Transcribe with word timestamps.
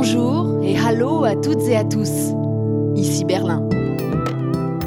Bonjour 0.00 0.60
et 0.62 0.78
hallo 0.78 1.24
à 1.24 1.34
toutes 1.34 1.66
et 1.66 1.74
à 1.74 1.82
tous. 1.82 2.32
Ici 2.94 3.24
Berlin. 3.24 3.68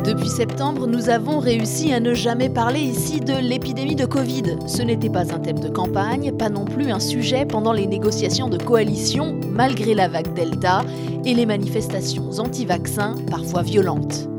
Depuis 0.06 0.30
septembre, 0.30 0.88
nous 0.88 1.10
avons 1.10 1.40
réussi 1.40 1.92
à 1.92 2.00
ne 2.00 2.14
jamais 2.14 2.48
parler 2.48 2.80
ici 2.80 3.20
de 3.20 3.34
l'épidémie 3.34 3.98
de 3.98 4.06
Covid. 4.06 4.60
Ce 4.68 4.82
n'était 4.82 5.10
pas 5.10 5.36
un 5.36 5.40
thème 5.40 5.60
de 5.60 5.68
campagne, 5.68 6.32
pas 6.32 6.48
non 6.48 6.64
plus 6.64 6.92
un 6.92 7.02
sujet 7.02 7.46
pendant 7.46 7.74
les 7.74 7.88
négociations 7.88 8.48
de 8.48 8.58
coalition, 8.58 9.38
malgré 9.52 9.96
la 9.96 10.08
vague 10.08 10.34
Delta 10.34 10.86
et 11.26 11.34
les 11.34 11.46
manifestations 11.46 12.32
anti-vaccins 12.40 13.16
parfois 13.30 13.64
violentes. 13.64 14.30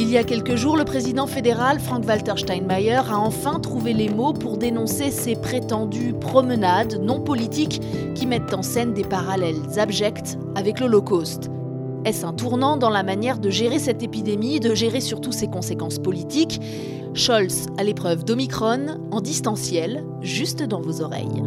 Il 0.00 0.08
y 0.10 0.16
a 0.16 0.22
quelques 0.22 0.54
jours, 0.54 0.76
le 0.76 0.84
président 0.84 1.26
fédéral 1.26 1.80
Frank-Walter 1.80 2.34
Steinmeier 2.36 3.00
a 3.10 3.18
enfin 3.18 3.58
trouvé 3.58 3.92
les 3.92 4.08
mots 4.08 4.32
pour 4.32 4.56
dénoncer 4.56 5.10
ces 5.10 5.34
prétendues 5.34 6.14
promenades 6.14 7.02
non 7.02 7.20
politiques 7.20 7.82
qui 8.14 8.24
mettent 8.26 8.54
en 8.54 8.62
scène 8.62 8.94
des 8.94 9.02
parallèles 9.02 9.60
abjects 9.76 10.38
avec 10.54 10.78
l'Holocauste. 10.78 11.50
Est-ce 12.04 12.24
un 12.24 12.32
tournant 12.32 12.76
dans 12.76 12.90
la 12.90 13.02
manière 13.02 13.40
de 13.40 13.50
gérer 13.50 13.80
cette 13.80 14.04
épidémie, 14.04 14.60
de 14.60 14.72
gérer 14.72 15.00
surtout 15.00 15.32
ses 15.32 15.48
conséquences 15.48 15.98
politiques? 15.98 16.60
Scholz 17.14 17.66
à 17.76 17.82
l'épreuve 17.82 18.24
d'Omicron, 18.24 19.00
en 19.10 19.20
distanciel, 19.20 20.04
juste 20.20 20.62
dans 20.62 20.80
vos 20.80 21.02
oreilles. 21.02 21.42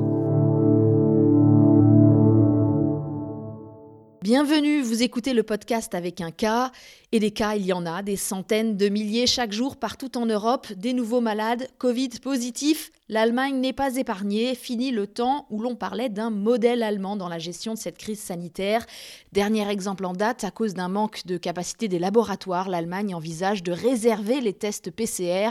Bienvenue, 4.34 4.82
vous 4.82 5.04
écoutez 5.04 5.34
le 5.34 5.44
podcast 5.44 5.94
avec 5.94 6.22
un 6.22 6.32
cas, 6.32 6.72
et 7.12 7.20
des 7.20 7.32
cas 7.32 7.56
il 7.56 7.66
y 7.66 7.74
en 7.74 7.86
a, 7.86 8.02
des 8.02 8.16
centaines 8.16 8.78
de 8.78 8.88
milliers 8.88 9.28
chaque 9.28 9.52
jour 9.52 9.76
partout 9.76 10.18
en 10.18 10.26
Europe, 10.26 10.72
des 10.72 10.94
nouveaux 10.94 11.20
malades, 11.20 11.68
Covid 11.80 12.12
positifs. 12.24 12.94
L'Allemagne 13.10 13.60
n'est 13.60 13.74
pas 13.74 13.98
épargnée, 13.98 14.56
fini 14.56 14.92
le 14.92 15.06
temps 15.06 15.48
où 15.50 15.62
l'on 15.62 15.76
parlait 15.76 16.08
d'un 16.08 16.30
modèle 16.30 16.82
allemand 16.82 17.18
dans 17.18 17.28
la 17.28 17.40
gestion 17.40 17.74
de 17.74 17.78
cette 17.78 17.98
crise 17.98 18.22
sanitaire. 18.22 18.86
Dernier 19.34 19.70
exemple 19.70 20.06
en 20.06 20.14
date, 20.14 20.46
à 20.46 20.52
cause 20.52 20.76
d'un 20.76 20.88
manque 20.88 21.26
de 21.26 21.36
capacité 21.36 21.90
des 21.90 22.00
laboratoires, 22.00 22.70
l'Allemagne 22.70 23.14
envisage 23.14 23.64
de 23.64 23.74
réserver 23.74 24.40
les 24.40 24.54
tests 24.54 24.92
PCR 24.92 25.50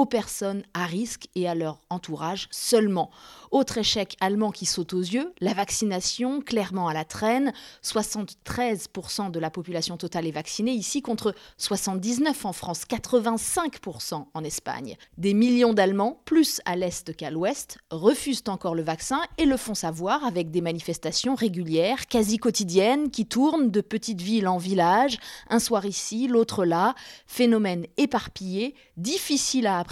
aux 0.00 0.06
personnes 0.06 0.62
à 0.72 0.86
risque 0.86 1.28
et 1.34 1.46
à 1.46 1.54
leur 1.54 1.78
entourage 1.90 2.48
seulement. 2.50 3.10
Autre 3.50 3.78
échec 3.78 4.16
allemand 4.20 4.50
qui 4.50 4.64
saute 4.64 4.94
aux 4.94 5.00
yeux, 5.00 5.34
la 5.40 5.52
vaccination, 5.52 6.40
clairement 6.40 6.88
à 6.88 6.94
la 6.94 7.04
traîne. 7.04 7.52
73% 7.82 9.30
de 9.30 9.38
la 9.38 9.50
population 9.50 9.98
totale 9.98 10.26
est 10.26 10.30
vaccinée 10.30 10.70
ici 10.70 11.02
contre 11.02 11.34
79 11.58 12.46
en 12.46 12.52
France, 12.54 12.84
85% 12.88 14.24
en 14.32 14.44
Espagne. 14.44 14.96
Des 15.18 15.34
millions 15.34 15.74
d'Allemands, 15.74 16.22
plus 16.24 16.62
à 16.64 16.76
l'est 16.76 17.14
qu'à 17.14 17.30
l'ouest, 17.30 17.78
refusent 17.90 18.44
encore 18.46 18.74
le 18.74 18.82
vaccin 18.82 19.20
et 19.36 19.44
le 19.44 19.58
font 19.58 19.74
savoir 19.74 20.24
avec 20.24 20.50
des 20.50 20.62
manifestations 20.62 21.34
régulières, 21.34 22.06
quasi 22.06 22.38
quotidiennes, 22.38 23.10
qui 23.10 23.26
tournent 23.26 23.70
de 23.70 23.80
petite 23.82 24.22
ville 24.22 24.48
en 24.48 24.58
village, 24.58 25.18
un 25.50 25.58
soir 25.58 25.84
ici, 25.84 26.26
l'autre 26.26 26.64
là, 26.64 26.94
phénomène 27.26 27.84
éparpillé, 27.98 28.74
difficile 28.96 29.66
à 29.66 29.78
appréhender, 29.78 29.89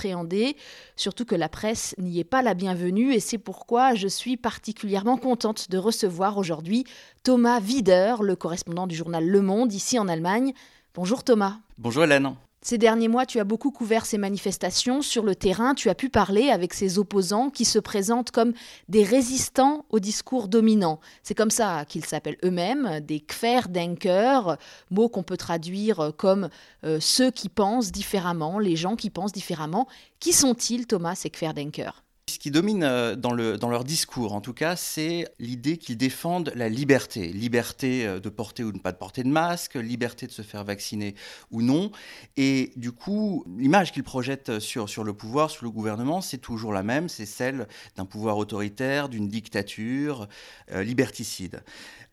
surtout 0.97 1.25
que 1.25 1.35
la 1.35 1.49
presse 1.49 1.95
n'y 1.99 2.21
est 2.21 2.25
pas 2.25 2.43
la 2.43 2.55
bienvenue 2.55 3.13
et 3.13 3.21
c'est 3.21 3.39
pourquoi 3.39 3.95
je 3.95 4.09
suis 4.09 4.37
particulièrement 4.37 5.17
contente 5.17 5.71
de 5.71 5.79
recevoir 5.79 6.39
aujourd'hui 6.39 6.85
Thomas 7.23 7.61
Wider, 7.61 8.17
le 8.23 8.37
correspondant 8.37 8.87
du 8.87 8.95
journal 8.95 9.27
Le 9.27 9.43
Monde 9.43 9.73
ici 9.73 9.99
en 9.99 10.09
Allemagne. 10.09 10.53
Bonjour 10.95 11.25
Thomas. 11.25 11.59
Bonjour 11.79 12.05
Hélène. 12.05 12.35
Ces 12.61 12.77
derniers 12.77 13.09
mois, 13.09 13.25
tu 13.25 13.39
as 13.39 13.45
beaucoup 13.45 13.71
couvert 13.71 14.05
ces 14.05 14.19
manifestations 14.19 15.01
sur 15.01 15.23
le 15.23 15.37
terrain, 15.37 15.75
tu 15.75 15.89
as 15.91 15.95
pu 15.95 16.09
parler 16.09 16.51
avec 16.51 16.75
ces 16.75 16.99
opposants 16.99 17.51
qui 17.51 17.65
se 17.65 17.79
présentent 17.79 18.33
comme 18.33 18.53
des 18.89 19.05
résistants 19.05 19.87
au 19.91 20.01
discours 20.01 20.49
dominant. 20.49 20.99
C'est 21.23 21.35
comme 21.35 21.53
ça 21.53 21.85
qu'ils 21.85 22.05
s'appellent 22.05 22.39
eux-mêmes, 22.45 23.01
des 23.01 23.21
Querdenker, 23.21 24.59
mot 24.91 25.09
qu'on 25.09 25.23
peut 25.23 25.37
traduire 25.37 26.13
comme 26.17 26.49
euh, 26.85 26.99
ceux 27.01 27.31
qui 27.31 27.49
pensent 27.49 27.93
différemment, 27.93 28.59
les 28.59 28.75
gens 28.75 28.97
qui 28.97 29.11
pensent 29.11 29.33
différemment. 29.33 29.87
Qui 30.19 30.33
sont-ils, 30.33 30.87
Thomas, 30.87 31.15
ces 31.15 31.31
Querdenker 31.31 32.03
ce 32.29 32.39
qui 32.39 32.51
domine 32.51 32.83
euh, 32.85 33.17
dans, 33.17 33.33
le, 33.33 33.57
dans 33.57 33.69
leur 33.69 33.85
discours, 33.85 34.33
en 34.33 34.41
tout 34.41 34.53
cas, 34.53 34.77
c'est 34.77 35.27
l'idée 35.39 35.79
qu'ils 35.79 35.97
défendent 35.97 36.53
la 36.55 36.69
liberté. 36.69 37.29
Liberté 37.29 38.07
euh, 38.07 38.21
de 38.21 38.29
porter 38.29 38.65
ou 38.65 38.71
de 38.71 38.77
ne 38.77 38.83
pas 38.83 38.93
de 38.93 38.99
porter 38.99 39.23
de 39.23 39.29
masque, 39.29 39.75
liberté 39.75 40.27
de 40.27 40.33
se 40.33 40.43
faire 40.43 40.65
vacciner 40.65 41.15
ou 41.51 41.63
non. 41.63 41.91
Et 42.37 42.73
du 42.77 42.93
coup, 42.93 43.45
l'image 43.57 43.93
qu'ils 43.93 44.05
projettent 44.05 44.59
sur, 44.59 44.89
sur 44.89 45.05
le 45.05 45.13
pouvoir, 45.13 45.51
sur 45.51 45.65
le 45.65 45.71
gouvernement, 45.71 46.21
c'est 46.21 46.39
toujours 46.39 46.73
la 46.73 46.83
même, 46.83 47.09
c'est 47.09 47.27
celle 47.27 47.67
d'un 47.97 48.05
pouvoir 48.05 48.37
autoritaire, 48.37 49.09
d'une 49.09 49.29
dictature 49.29 50.29
euh, 50.73 50.83
liberticide. 50.83 51.63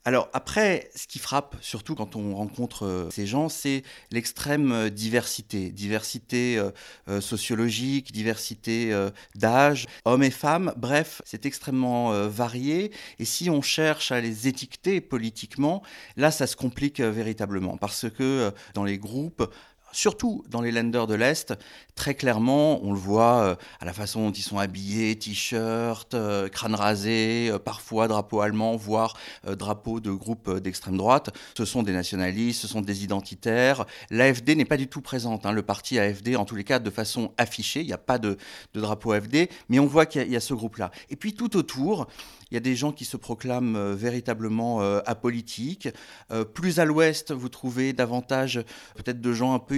Alors 0.07 0.29
après, 0.33 0.91
ce 0.95 1.07
qui 1.07 1.17
frappe 1.17 1.55
surtout 1.61 1.95
quand 1.95 2.15
on 2.15 2.35
rencontre 2.35 2.85
euh, 2.85 3.09
ces 3.09 3.25
gens, 3.25 3.49
c'est 3.49 3.81
l'extrême 4.11 4.71
euh, 4.71 4.89
diversité, 4.91 5.71
diversité 5.71 6.59
euh, 7.07 7.21
sociologique, 7.21 8.11
diversité 8.11 8.93
d'âge, 9.33 9.87
hommes 10.05 10.21
et 10.21 10.29
femmes, 10.29 10.73
bref, 10.77 11.23
c'est 11.25 11.47
extrêmement 11.47 12.27
varié. 12.27 12.91
Et 13.17 13.25
si 13.25 13.49
on 13.49 13.61
cherche 13.61 14.11
à 14.11 14.21
les 14.21 14.47
étiqueter 14.47 15.01
politiquement, 15.01 15.81
là, 16.17 16.29
ça 16.29 16.45
se 16.45 16.55
complique 16.55 16.99
véritablement, 16.99 17.77
parce 17.77 18.09
que 18.09 18.51
dans 18.73 18.83
les 18.83 18.97
groupes, 18.97 19.43
surtout 19.95 20.43
dans 20.49 20.61
les 20.61 20.71
lenders 20.71 21.07
de 21.07 21.15
l'Est, 21.15 21.53
très 21.95 22.15
clairement, 22.15 22.83
on 22.83 22.91
le 22.91 22.99
voit 22.99 23.39
euh, 23.39 23.55
à 23.79 23.85
la 23.85 23.93
façon 23.93 24.25
dont 24.25 24.31
ils 24.31 24.41
sont 24.41 24.59
habillés, 24.59 25.15
t-shirt, 25.15 26.13
euh, 26.13 26.49
crâne 26.49 26.75
rasé, 26.75 27.49
euh, 27.49 27.59
parfois 27.59 28.07
drapeau 28.07 28.41
allemand, 28.41 28.75
voire 28.75 29.15
drapeau 29.47 29.99
de 29.99 30.11
groupes 30.11 30.59
d'extrême 30.59 30.97
droite. 30.97 31.35
Ce 31.57 31.65
sont 31.65 31.83
des 31.83 31.93
nationalistes, 31.93 32.61
ce 32.61 32.67
sont 32.67 32.81
des 32.81 33.03
identitaires. 33.03 33.85
L'AFD 34.09 34.55
n'est 34.55 34.65
pas 34.65 34.77
du 34.77 34.87
tout 34.87 35.01
présente, 35.01 35.45
hein. 35.45 35.51
le 35.51 35.61
parti 35.61 35.97
AFD, 35.97 36.35
en 36.35 36.45
tous 36.45 36.55
les 36.55 36.63
cas, 36.63 36.79
de 36.79 36.89
façon 36.89 37.31
affichée. 37.37 37.81
Il 37.81 37.87
n'y 37.87 37.93
a 37.93 37.97
pas 37.97 38.17
de, 38.17 38.37
drapeau 38.73 39.13
AFD, 39.13 39.49
mais 39.69 39.79
on 39.79 39.87
voit 39.87 40.05
qu'il 40.05 40.29
y, 40.29 40.35
a 40.35 40.39
ce 40.41 40.53
groupe-là. 40.53 40.91
Et 41.09 41.15
puis 41.15 41.33
tout 41.33 41.55
autour, 41.55 42.07
il 42.51 42.53
y 42.53 42.57
a 42.57 42.61
des 42.61 42.75
gens 42.75 42.91
qui 42.91 43.05
se 43.05 43.17
proclament 43.17 43.93
véritablement 43.93 44.81
apolitiques. 45.05 45.89
plus 46.53 46.79
à 46.79 46.85
l'ouest, 46.85 47.31
vous 47.31 47.49
trouvez 47.49 47.93
davantage 47.93 48.63
peut-être 48.95 49.21
de 49.21 49.33
gens 49.33 49.53
un 49.53 49.59
peu 49.59 49.75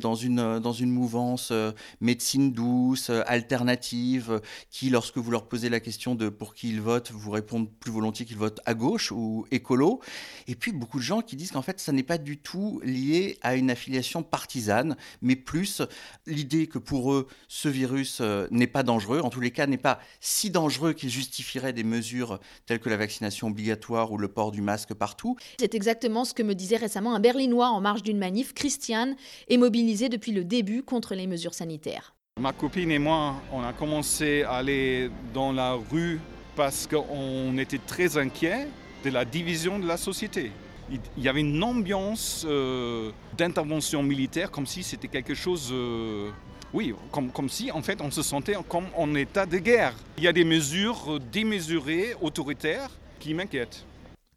dans 0.00 0.14
une, 0.14 0.58
dans 0.58 0.72
une 0.72 0.90
mouvance 0.90 1.50
euh, 1.50 1.72
médecine 2.00 2.52
douce, 2.52 3.10
euh, 3.10 3.22
alternative, 3.26 4.40
qui, 4.70 4.90
lorsque 4.90 5.18
vous 5.18 5.30
leur 5.30 5.46
posez 5.46 5.68
la 5.68 5.80
question 5.80 6.14
de 6.14 6.28
pour 6.28 6.54
qui 6.54 6.70
ils 6.70 6.80
votent, 6.80 7.12
vous 7.12 7.30
répondent 7.30 7.70
plus 7.70 7.92
volontiers 7.92 8.26
qu'ils 8.26 8.36
votent 8.36 8.60
à 8.64 8.74
gauche 8.74 9.12
ou 9.12 9.46
écolo. 9.50 10.00
Et 10.48 10.54
puis 10.54 10.72
beaucoup 10.72 10.98
de 10.98 11.04
gens 11.04 11.22
qui 11.22 11.36
disent 11.36 11.52
qu'en 11.52 11.62
fait, 11.62 11.80
ça 11.80 11.92
n'est 11.92 12.02
pas 12.02 12.18
du 12.18 12.38
tout 12.38 12.80
lié 12.84 13.38
à 13.42 13.54
une 13.54 13.70
affiliation 13.70 14.22
partisane, 14.22 14.96
mais 15.20 15.36
plus 15.36 15.82
l'idée 16.26 16.66
que 16.66 16.78
pour 16.78 17.12
eux, 17.12 17.28
ce 17.48 17.68
virus 17.68 18.18
euh, 18.20 18.46
n'est 18.50 18.66
pas 18.66 18.82
dangereux, 18.82 19.20
en 19.20 19.30
tous 19.30 19.40
les 19.40 19.50
cas 19.50 19.66
n'est 19.66 19.76
pas 19.76 20.00
si 20.20 20.50
dangereux 20.50 20.92
qu'il 20.92 21.10
justifierait 21.10 21.72
des 21.72 21.81
mesures 21.84 22.38
telles 22.66 22.80
que 22.80 22.88
la 22.88 22.96
vaccination 22.96 23.48
obligatoire 23.48 24.12
ou 24.12 24.18
le 24.18 24.28
port 24.28 24.52
du 24.52 24.62
masque 24.62 24.94
partout. 24.94 25.36
C'est 25.58 25.74
exactement 25.74 26.24
ce 26.24 26.34
que 26.34 26.42
me 26.42 26.54
disait 26.54 26.76
récemment 26.76 27.14
un 27.14 27.20
Berlinois 27.20 27.68
en 27.68 27.80
marge 27.80 28.02
d'une 28.02 28.18
manif, 28.18 28.54
Christian, 28.54 29.14
est 29.48 29.56
mobilisé 29.56 30.08
depuis 30.08 30.32
le 30.32 30.44
début 30.44 30.82
contre 30.82 31.14
les 31.14 31.26
mesures 31.26 31.54
sanitaires. 31.54 32.14
Ma 32.40 32.52
copine 32.52 32.90
et 32.90 32.98
moi, 32.98 33.36
on 33.52 33.62
a 33.62 33.72
commencé 33.72 34.42
à 34.42 34.52
aller 34.54 35.10
dans 35.34 35.52
la 35.52 35.74
rue 35.74 36.18
parce 36.56 36.86
qu'on 36.86 37.56
était 37.58 37.78
très 37.78 38.16
inquiets 38.16 38.66
de 39.04 39.10
la 39.10 39.24
division 39.24 39.78
de 39.78 39.86
la 39.86 39.96
société. 39.96 40.50
Il 40.90 41.22
y 41.22 41.28
avait 41.28 41.40
une 41.40 41.62
ambiance 41.62 42.44
euh, 42.48 43.10
d'intervention 43.36 44.02
militaire 44.02 44.50
comme 44.50 44.66
si 44.66 44.82
c'était 44.82 45.08
quelque 45.08 45.34
chose... 45.34 45.70
Euh, 45.72 46.30
oui, 46.74 46.94
comme, 47.10 47.30
comme, 47.30 47.48
si 47.48 47.70
en 47.70 47.82
fait 47.82 48.00
on 48.00 48.10
se 48.10 48.22
sentait 48.22 48.56
comme 48.68 48.86
en 48.96 49.14
état 49.14 49.46
de 49.46 49.58
guerre. 49.58 49.94
Il 50.16 50.24
y 50.24 50.28
a 50.28 50.32
des 50.32 50.44
mesures 50.44 51.20
démesurées, 51.32 52.14
autoritaires, 52.20 52.90
qui 53.20 53.34
m'inquiètent. 53.34 53.84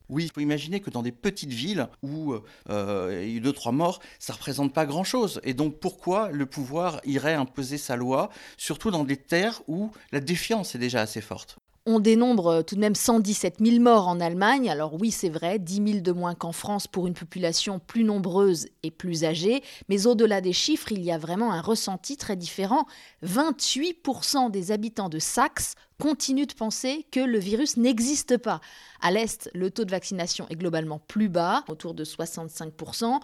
Oui, 0.10 0.26
il 0.26 0.32
faut 0.32 0.42
imaginer 0.42 0.80
que 0.82 0.90
dans 0.90 1.02
des 1.02 1.12
petites 1.12 1.52
villes 1.52 1.88
où 2.04 2.36
euh, 2.70 3.22
il 3.24 3.30
y 3.30 3.34
a 3.34 3.38
eu 3.38 3.40
deux, 3.40 3.54
trois 3.54 3.72
morts, 3.72 4.00
ça 4.20 4.34
ne 4.34 4.38
représente 4.38 4.74
pas 4.74 4.86
grand-chose. 4.86 5.42
Et 5.44 5.54
donc 5.54 5.80
pourquoi 5.80 6.30
le 6.30 6.46
pouvoir 6.46 7.02
irait 7.06 7.34
imposer 7.34 7.78
sa 7.78 7.96
loi, 7.96 8.30
surtout 8.58 8.92
dans 8.92 9.04
des 9.04 9.18
terres 9.18 9.62
où 9.68 9.92
la 10.12 10.20
défiance 10.20 10.76
est 10.76 10.80
déjà 10.80 11.02
assez 11.02 11.22
forte? 11.22 11.58
On 11.86 12.00
dénombre 12.00 12.48
euh, 12.48 12.62
tout 12.64 12.76
de 12.76 12.80
même 12.80 12.96
117 12.96 13.58
000 13.64 13.80
morts 13.80 14.08
en 14.08 14.20
Allemagne. 14.20 14.70
Alors 14.70 14.96
oui, 15.00 15.12
c'est 15.12 15.30
vrai, 15.30 15.60
10 15.60 15.76
000 15.76 16.00
de 16.02 16.12
moins 16.12 16.34
qu'en 16.34 16.52
France 16.52 16.88
pour 16.88 17.08
une 17.08 17.14
population 17.14 17.80
plus 17.80 18.04
nombreuse 18.04 18.68
et 18.84 18.92
plus 18.92 19.24
âgée. 19.24 19.64
Mais 19.88 20.08
au-delà 20.08 20.42
des 20.42 20.54
chiffres, 20.54 20.92
il 20.92 21.04
y 21.04 21.12
a 21.12 21.18
vraiment 21.18 21.52
un 21.52 21.62
ressenti 21.62 22.18
très 22.18 22.36
différent. 22.36 22.86
28% 23.24 24.50
des 24.50 24.72
habitants 24.72 25.10
de 25.10 25.20
Saxe 25.20 25.76
continuent 26.00 26.48
de 26.48 26.54
penser 26.54 27.06
que 27.12 27.20
le 27.20 27.38
virus 27.38 27.78
n'existe 27.78 28.38
pas. 28.38 28.62
À 29.02 29.12
l'Est, 29.12 29.50
le 29.54 29.70
taux 29.70 29.86
de 29.86 29.92
vaccination 29.92 30.48
est 30.50 30.56
globalement 30.56 31.00
plus 31.00 31.30
bas, 31.30 31.64
autour 31.70 31.94
de 31.94 32.04
65%. 32.04 33.20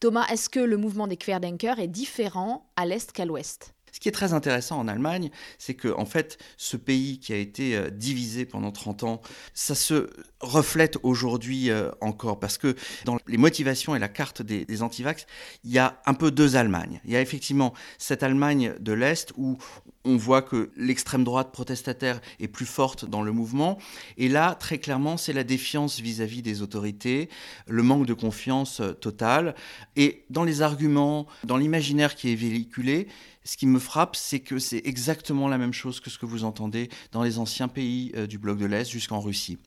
Thomas, 0.00 0.26
est-ce 0.28 0.48
que 0.48 0.60
le 0.60 0.76
mouvement 0.76 1.06
des 1.06 1.16
Querdenker 1.16 1.78
est 1.78 1.88
différent 1.88 2.70
à 2.76 2.86
l'Est 2.86 3.12
qu'à 3.12 3.24
l'Ouest? 3.24 3.73
Ce 3.94 4.00
qui 4.00 4.08
est 4.08 4.12
très 4.12 4.32
intéressant 4.32 4.80
en 4.80 4.88
Allemagne, 4.88 5.30
c'est 5.56 5.74
que 5.74 5.86
en 5.96 6.04
fait, 6.04 6.38
ce 6.56 6.76
pays 6.76 7.20
qui 7.20 7.32
a 7.32 7.36
été 7.36 7.76
euh, 7.76 7.90
divisé 7.90 8.44
pendant 8.44 8.72
30 8.72 9.04
ans, 9.04 9.22
ça 9.54 9.76
se 9.76 10.10
reflète 10.40 10.98
aujourd'hui 11.04 11.70
euh, 11.70 11.92
encore 12.00 12.40
parce 12.40 12.58
que 12.58 12.74
dans 13.04 13.18
les 13.28 13.36
motivations 13.36 13.94
et 13.94 14.00
la 14.00 14.08
carte 14.08 14.42
des, 14.42 14.64
des 14.64 14.82
antivax, 14.82 15.26
il 15.62 15.70
y 15.70 15.78
a 15.78 16.02
un 16.06 16.14
peu 16.14 16.32
deux 16.32 16.56
Allemagnes. 16.56 17.00
Il 17.04 17.12
y 17.12 17.16
a 17.16 17.20
effectivement 17.20 17.72
cette 17.96 18.24
Allemagne 18.24 18.74
de 18.80 18.92
l'Est 18.92 19.32
où 19.36 19.58
on 20.04 20.16
voit 20.16 20.42
que 20.42 20.70
l'extrême 20.76 21.22
droite 21.22 21.52
protestataire 21.52 22.20
est 22.40 22.48
plus 22.48 22.66
forte 22.66 23.04
dans 23.04 23.22
le 23.22 23.30
mouvement. 23.30 23.78
Et 24.18 24.28
là, 24.28 24.54
très 24.54 24.78
clairement, 24.78 25.16
c'est 25.16 25.32
la 25.32 25.44
défiance 25.44 26.00
vis-à-vis 26.00 26.42
des 26.42 26.62
autorités, 26.62 27.28
le 27.68 27.82
manque 27.84 28.06
de 28.06 28.14
confiance 28.14 28.80
euh, 28.80 28.92
totale. 28.92 29.54
Et 29.96 30.24
dans 30.30 30.44
les 30.44 30.62
arguments, 30.62 31.26
dans 31.44 31.56
l'imaginaire 31.56 32.16
qui 32.16 32.32
est 32.32 32.34
véhiculé, 32.34 33.08
ce 33.44 33.56
qui 33.56 33.66
me 33.66 33.78
frappe, 33.78 34.16
c'est 34.16 34.40
que 34.40 34.58
c'est 34.58 34.82
exactement 34.84 35.48
la 35.48 35.58
même 35.58 35.72
chose 35.72 36.00
que 36.00 36.10
ce 36.10 36.18
que 36.18 36.26
vous 36.26 36.44
entendez 36.44 36.88
dans 37.12 37.22
les 37.22 37.38
anciens 37.38 37.68
pays 37.68 38.10
euh, 38.16 38.26
du 38.26 38.38
bloc 38.38 38.58
de 38.58 38.66
l'Est 38.66 38.90
jusqu'en 38.90 39.20
Russie. 39.20 39.58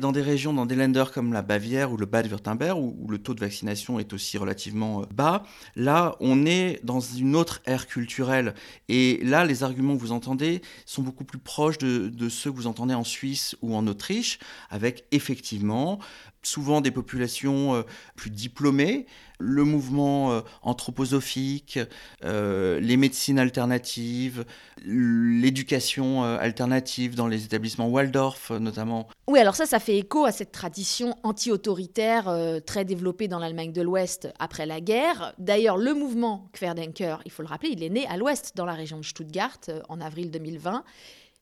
Dans 0.00 0.12
des 0.12 0.22
régions, 0.22 0.52
dans 0.52 0.66
des 0.66 0.76
länders 0.76 1.10
comme 1.12 1.32
la 1.32 1.42
Bavière 1.42 1.90
ou 1.90 1.96
le 1.96 2.06
Bade-Württemberg, 2.06 2.78
où, 2.78 3.08
le 3.08 3.18
taux 3.18 3.34
de 3.34 3.40
vaccination 3.40 3.98
est 3.98 4.12
aussi 4.12 4.38
relativement 4.38 5.02
euh, 5.02 5.04
bas, 5.12 5.42
là, 5.74 6.14
on 6.20 6.46
est 6.46 6.78
dans 6.84 7.00
une 7.00 7.34
autre 7.34 7.60
ère 7.66 7.88
culturelle. 7.88 8.54
Et 8.88 9.18
là, 9.24 9.44
les 9.44 9.64
arguments 9.64 9.96
que 9.96 10.00
vous 10.00 10.12
entendez 10.12 10.62
sont 10.86 11.02
beaucoup 11.02 11.24
plus 11.24 11.40
proches 11.40 11.78
de, 11.78 12.08
de 12.08 12.28
ceux 12.28 12.52
que 12.52 12.56
vous 12.56 12.68
entendez 12.68 12.94
en 12.94 13.02
Suisse 13.02 13.56
ou 13.60 13.74
en 13.74 13.88
Autriche, 13.88 14.38
avec 14.70 15.04
effectivement 15.10 15.98
souvent 16.42 16.80
des 16.80 16.90
populations 16.90 17.74
euh, 17.74 17.82
plus 18.16 18.30
diplômées, 18.30 19.06
le 19.38 19.64
mouvement 19.64 20.32
euh, 20.32 20.40
anthroposophique, 20.62 21.78
euh, 22.24 22.80
les 22.80 22.96
médecines 22.96 23.38
alternatives, 23.38 24.44
l'éducation 24.84 26.22
alternative 26.22 27.14
dans 27.14 27.26
les 27.26 27.44
établissements 27.44 27.88
Waldorf 27.88 28.50
notamment. 28.50 29.08
Oui, 29.26 29.38
alors 29.38 29.54
ça, 29.54 29.66
ça 29.66 29.78
fait 29.78 29.98
écho 29.98 30.24
à 30.24 30.32
cette 30.32 30.52
tradition 30.52 31.14
anti-autoritaire 31.22 32.60
très 32.64 32.84
développée 32.84 33.28
dans 33.28 33.38
l'Allemagne 33.38 33.72
de 33.72 33.82
l'Ouest 33.82 34.28
après 34.38 34.66
la 34.66 34.80
guerre. 34.80 35.34
D'ailleurs, 35.38 35.76
le 35.76 35.94
mouvement 35.94 36.48
Querdenker, 36.52 37.20
il 37.24 37.32
faut 37.32 37.42
le 37.42 37.48
rappeler, 37.48 37.70
il 37.70 37.82
est 37.82 37.90
né 37.90 38.06
à 38.06 38.16
l'Ouest, 38.16 38.52
dans 38.54 38.64
la 38.64 38.74
région 38.74 38.98
de 38.98 39.04
Stuttgart, 39.04 39.58
en 39.88 40.00
avril 40.00 40.30
2020. 40.30 40.84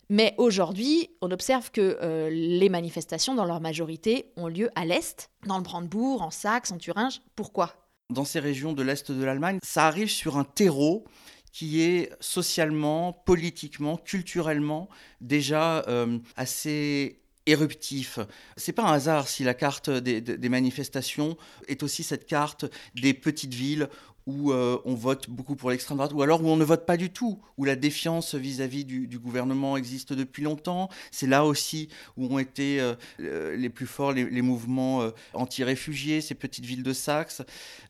Mais 0.08 0.34
aujourd'hui, 0.38 1.10
on 1.20 1.30
observe 1.30 1.70
que 1.70 1.98
euh, 2.00 2.30
les 2.30 2.68
manifestations, 2.68 3.34
dans 3.34 3.44
leur 3.44 3.60
majorité, 3.60 4.32
ont 4.36 4.46
lieu 4.46 4.70
à 4.74 4.84
l'Est, 4.84 5.30
dans 5.46 5.56
le 5.56 5.64
Brandebourg, 5.64 6.22
en 6.22 6.30
Saxe, 6.30 6.70
en 6.70 6.78
Thuringe. 6.78 7.20
Pourquoi? 7.34 7.85
Dans 8.10 8.24
ces 8.24 8.40
régions 8.40 8.72
de 8.72 8.82
l'Est 8.82 9.10
de 9.10 9.24
l'Allemagne, 9.24 9.58
ça 9.62 9.86
arrive 9.86 10.08
sur 10.08 10.36
un 10.36 10.44
terreau 10.44 11.04
qui 11.52 11.82
est 11.82 12.12
socialement, 12.20 13.12
politiquement, 13.12 13.96
culturellement 13.96 14.88
déjà 15.20 15.82
euh, 15.88 16.18
assez 16.36 17.20
éruptif. 17.46 18.18
C'est 18.56 18.72
pas 18.72 18.84
un 18.84 18.92
hasard 18.92 19.26
si 19.26 19.42
la 19.42 19.54
carte 19.54 19.88
des, 19.88 20.48
manifestations 20.48 21.36
est 21.68 21.82
aussi 21.82 22.02
cette 22.02 22.26
carte 22.26 22.66
des 22.94 23.14
petites 23.14 23.54
villes 23.54 23.88
où 24.26 24.50
euh, 24.50 24.78
on 24.84 24.94
vote 24.94 25.30
beaucoup 25.30 25.54
pour 25.54 25.70
l'extrême 25.70 25.98
droite, 25.98 26.12
ou 26.12 26.20
alors 26.20 26.42
où 26.42 26.48
on 26.48 26.56
ne 26.56 26.64
vote 26.64 26.84
pas 26.84 26.96
du 26.96 27.10
tout, 27.10 27.40
où 27.56 27.64
la 27.64 27.76
défiance 27.76 28.34
vis-à-vis 28.34 28.84
du, 28.84 29.18
gouvernement 29.18 29.76
existe 29.76 30.12
depuis 30.12 30.42
longtemps. 30.42 30.88
C'est 31.10 31.26
là 31.26 31.44
aussi 31.44 31.88
où 32.16 32.26
ont 32.26 32.38
été 32.38 32.80
euh, 32.80 32.94
euh, 33.20 33.56
les 33.56 33.70
plus 33.70 33.86
forts 33.86 34.12
les, 34.12 34.42
mouvements 34.42 35.10
anti-réfugiés, 35.32 36.20
ces 36.20 36.34
petites 36.34 36.64
villes 36.64 36.82
de 36.82 36.92
Saxe 36.92 37.42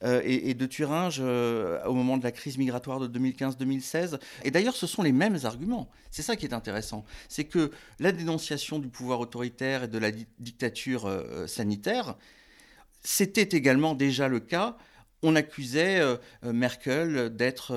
et, 0.03 0.55
de 0.55 0.67
Thuringe 0.67 1.21
au 1.21 1.93
moment 1.93 2.17
de 2.17 2.25
la 2.25 2.33
crise 2.33 2.57
migratoire 2.57 3.01
de 3.01 3.19
2015-2016. 3.19 4.19
Et 4.45 4.51
d'ailleurs, 4.51 4.75
ce 4.75 4.87
sont 4.87 5.03
les 5.03 5.13
mêmes 5.13 5.39
arguments. 5.45 5.91
C'est 6.11 6.23
ça 6.23 6.37
qui 6.37 6.47
est 6.47 6.55
intéressant. 6.55 7.05
C'est 7.29 7.45
que 7.45 7.71
la 7.99 8.13
dénonciation 8.13 8.79
du 8.79 8.89
pouvoir 8.89 9.21
autoritaire 9.21 9.85
et 9.85 9.89
de 9.89 9.99
la 9.99 10.11
dictature 10.39 11.11
sanitaire, 11.47 12.17
c'était 13.03 13.57
également 13.57 13.95
déjà 13.95 14.29
le 14.29 14.41
cas 14.41 14.77
on 15.23 15.37
accusait 15.37 16.01
euh, 16.01 16.17
euh, 16.45 16.53
Merkel 16.53 17.35
d'être 17.35 17.73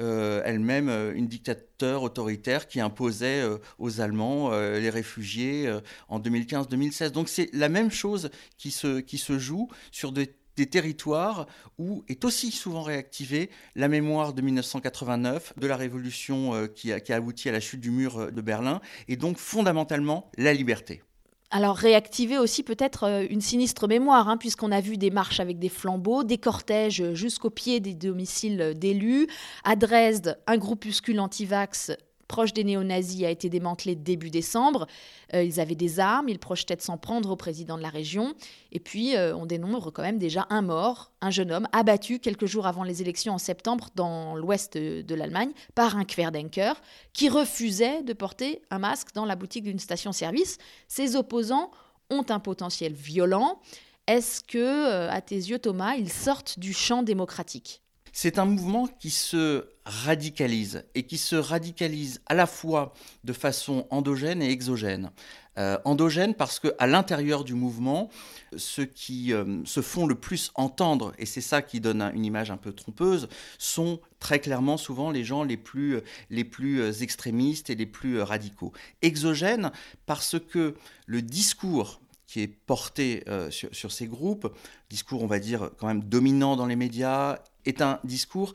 euh, 0.00 0.42
elle-même 0.44 0.88
une 1.14 1.26
dictateur 1.26 2.02
autoritaire 2.02 2.68
qui 2.68 2.80
imposait 2.80 3.42
aux 3.78 4.00
Allemands 4.00 4.50
les 4.50 4.90
réfugiés 4.90 5.70
en 6.08 6.20
2015-2016. 6.20 7.10
Donc 7.10 7.28
c'est 7.28 7.50
la 7.52 7.68
même 7.68 7.90
chose 7.90 8.30
qui 8.56 8.70
se, 8.70 9.00
qui 9.00 9.18
se 9.18 9.38
joue 9.38 9.68
sur 9.90 10.12
des, 10.12 10.34
territoires 10.70 11.46
où 11.76 12.02
est 12.08 12.24
aussi 12.24 12.50
souvent 12.50 12.82
réactivée 12.82 13.50
la 13.74 13.88
mémoire 13.88 14.32
de 14.32 14.40
1989, 14.40 15.52
de 15.58 15.66
la 15.66 15.76
révolution 15.76 16.66
qui 16.68 16.92
a, 16.92 17.00
qui 17.00 17.12
a 17.12 17.16
abouti 17.16 17.50
à 17.50 17.52
la 17.52 17.60
chute 17.60 17.80
du 17.80 17.90
mur 17.90 18.32
de 18.32 18.40
Berlin, 18.40 18.80
et 19.08 19.16
donc 19.16 19.36
fondamentalement 19.36 20.30
la 20.38 20.54
liberté. 20.54 21.02
Alors 21.50 21.76
réactiver 21.76 22.38
aussi 22.38 22.62
peut-être 22.62 23.04
euh, 23.04 23.26
une 23.30 23.40
sinistre 23.40 23.86
mémoire, 23.86 24.28
hein, 24.28 24.36
puisqu'on 24.36 24.72
a 24.72 24.80
vu 24.80 24.96
des 24.96 25.10
marches 25.10 25.40
avec 25.40 25.58
des 25.58 25.68
flambeaux, 25.68 26.24
des 26.24 26.38
cortèges 26.38 27.12
jusqu'au 27.14 27.50
pied 27.50 27.80
des 27.80 27.94
domiciles 27.94 28.74
d'élus. 28.76 29.28
À 29.64 29.76
Dresde, 29.76 30.38
un 30.46 30.58
groupuscule 30.58 31.20
anti-vax 31.20 31.92
proche 32.28 32.52
des 32.52 32.64
néo-nazis 32.64 33.24
a 33.24 33.30
été 33.30 33.48
démantelé 33.48 33.94
début 33.94 34.30
décembre. 34.30 34.86
Euh, 35.34 35.42
ils 35.42 35.60
avaient 35.60 35.74
des 35.74 36.00
armes, 36.00 36.28
ils 36.28 36.38
projetaient 36.38 36.76
de 36.76 36.82
s'en 36.82 36.98
prendre 36.98 37.30
au 37.30 37.36
président 37.36 37.76
de 37.76 37.82
la 37.82 37.88
région. 37.88 38.34
Et 38.72 38.80
puis, 38.80 39.16
euh, 39.16 39.34
on 39.36 39.46
dénombre 39.46 39.90
quand 39.92 40.02
même 40.02 40.18
déjà 40.18 40.46
un 40.50 40.62
mort, 40.62 41.12
un 41.20 41.30
jeune 41.30 41.52
homme 41.52 41.68
abattu 41.72 42.18
quelques 42.18 42.46
jours 42.46 42.66
avant 42.66 42.82
les 42.82 43.02
élections 43.02 43.34
en 43.34 43.38
septembre 43.38 43.90
dans 43.94 44.36
l'ouest 44.36 44.76
de, 44.76 45.14
l'Allemagne 45.14 45.52
par 45.74 45.96
un 45.96 46.04
Querdenker 46.04 46.80
qui 47.12 47.28
refusait 47.28 48.02
de 48.02 48.12
porter 48.12 48.62
un 48.70 48.78
masque 48.78 49.14
dans 49.14 49.24
la 49.24 49.34
boutique 49.34 49.64
d'une 49.64 49.78
station-service. 49.78 50.58
Ses 50.88 51.16
opposants 51.16 51.70
ont 52.10 52.24
un 52.28 52.38
potentiel 52.38 52.92
violent. 52.92 53.60
Est-ce 54.06 54.44
que, 54.44 54.58
euh, 54.58 55.10
à 55.10 55.20
tes 55.20 55.36
yeux, 55.36 55.58
Thomas, 55.58 55.94
ils 55.96 56.12
sortent 56.12 56.58
du 56.58 56.72
champ 56.72 57.02
démocratique? 57.02 57.82
C'est 58.18 58.38
un 58.38 58.46
mouvement 58.46 58.86
qui 58.86 59.10
se 59.10 59.66
radicalise 59.84 60.86
et 60.94 61.02
qui 61.02 61.18
se 61.18 61.36
radicalise 61.36 62.22
à 62.24 62.32
la 62.32 62.46
fois 62.46 62.94
de 63.24 63.34
façon 63.34 63.86
endogène 63.90 64.40
et 64.40 64.50
exogène. 64.50 65.10
Euh, 65.58 65.76
endogène 65.84 66.34
parce 66.34 66.58
qu'à 66.58 66.86
l'intérieur 66.86 67.44
du 67.44 67.52
mouvement, 67.52 68.08
ceux 68.56 68.86
qui 68.86 69.34
euh, 69.34 69.62
se 69.66 69.82
font 69.82 70.06
le 70.06 70.14
plus 70.14 70.50
entendre, 70.54 71.12
et 71.18 71.26
c'est 71.26 71.42
ça 71.42 71.60
qui 71.60 71.78
donne 71.78 72.00
une 72.14 72.24
image 72.24 72.50
un 72.50 72.56
peu 72.56 72.72
trompeuse, 72.72 73.28
sont 73.58 74.00
très 74.18 74.38
clairement 74.38 74.78
souvent 74.78 75.10
les 75.10 75.22
gens 75.22 75.42
les 75.42 75.58
plus, 75.58 76.00
les 76.30 76.44
plus 76.44 76.80
euh, 76.80 76.92
extrémistes 76.92 77.68
et 77.68 77.74
les 77.74 77.84
plus 77.84 78.22
radicaux. 78.22 78.72
Exogène 79.02 79.72
parce 80.06 80.38
que 80.38 80.74
le 81.04 81.20
discours 81.20 82.00
qui 82.26 82.42
est 82.42 82.48
porté 82.48 83.24
sur, 83.50 83.74
sur, 83.74 83.92
ces 83.92 84.06
groupes, 84.06 84.52
discours 84.90 85.22
on 85.22 85.26
va 85.26 85.38
dire 85.38 85.70
quand 85.78 85.86
même 85.86 86.02
dominant 86.02 86.56
dans 86.56 86.66
les 86.66 86.76
médias, 86.76 87.38
est 87.66 87.82
un 87.82 88.00
discours 88.04 88.52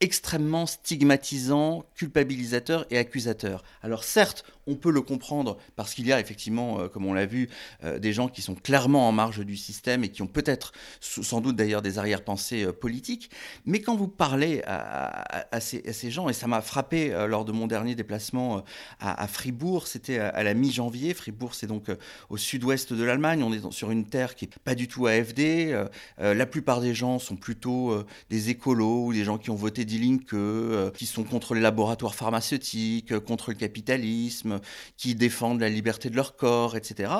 extrêmement 0.00 0.66
stigmatisant, 0.66 1.86
culpabilisateur 1.94 2.86
et 2.90 2.98
accusateur. 2.98 3.62
Alors 3.82 4.04
certes, 4.04 4.44
on 4.66 4.74
peut 4.74 4.90
le 4.90 5.00
comprendre 5.00 5.56
parce 5.76 5.94
qu'il 5.94 6.06
y 6.06 6.12
a 6.12 6.20
effectivement, 6.20 6.80
euh, 6.80 6.88
comme 6.88 7.06
on 7.06 7.14
l'a 7.14 7.26
vu, 7.26 7.48
euh, 7.84 7.98
des 7.98 8.12
gens 8.12 8.28
qui 8.28 8.42
sont 8.42 8.54
clairement 8.54 9.08
en 9.08 9.12
marge 9.12 9.44
du 9.44 9.56
système 9.56 10.04
et 10.04 10.08
qui 10.08 10.22
ont 10.22 10.26
peut-être, 10.26 10.72
sans 11.00 11.40
doute 11.40 11.56
d'ailleurs, 11.56 11.82
des 11.82 11.98
arrière-pensées 11.98 12.64
euh, 12.64 12.72
politiques. 12.72 13.30
Mais 13.64 13.80
quand 13.80 13.96
vous 13.96 14.08
parlez 14.08 14.62
à, 14.66 15.60
ces, 15.60 16.10
gens, 16.10 16.28
et 16.28 16.32
ça 16.32 16.46
m'a 16.46 16.60
frappé 16.60 17.10
lors 17.28 17.44
de 17.44 17.52
mon 17.52 17.66
dernier 17.66 17.94
déplacement 17.94 18.62
à, 19.00 19.26
Fribourg, 19.26 19.86
c'était 19.86 20.18
à, 20.18 20.42
la 20.42 20.54
mi-janvier. 20.54 21.14
Fribourg, 21.14 21.54
c'est 21.54 21.66
donc 21.66 21.86
au 22.28 22.36
sud-ouest 22.36 22.92
de 22.92 23.02
l'Allemagne. 23.02 23.42
On 23.42 23.52
est 23.52 23.72
sur 23.72 23.90
une 23.90 24.06
terre 24.06 24.34
qui 24.34 24.46
n'est 24.46 24.52
pas 24.64 24.74
du 24.74 24.88
tout 24.88 25.06
AFD. 25.06 25.76
la 26.18 26.46
plupart 26.46 26.80
des 26.80 26.94
gens 26.94 27.18
sont 27.18 27.36
plutôt 27.36 28.04
des 28.30 28.50
écolos 28.50 29.06
ou 29.06 29.12
des 29.12 29.24
gens 29.24 29.38
qui 29.38 29.50
ont 29.50 29.56
voté 29.56 29.84
Die 29.84 29.98
Linke, 29.98 30.92
qui 30.94 31.06
sont 31.06 31.24
contre 31.24 31.54
les 31.54 31.60
laboratoires 31.60 32.14
pharmaceutiques, 32.14 33.18
contre 33.20 33.50
le 33.50 33.56
capitalisme 33.56 34.55
qui 34.96 35.14
défendent 35.14 35.60
la 35.60 35.68
liberté 35.68 36.10
de 36.10 36.16
leur 36.16 36.36
corps, 36.36 36.76
etc. 36.76 37.12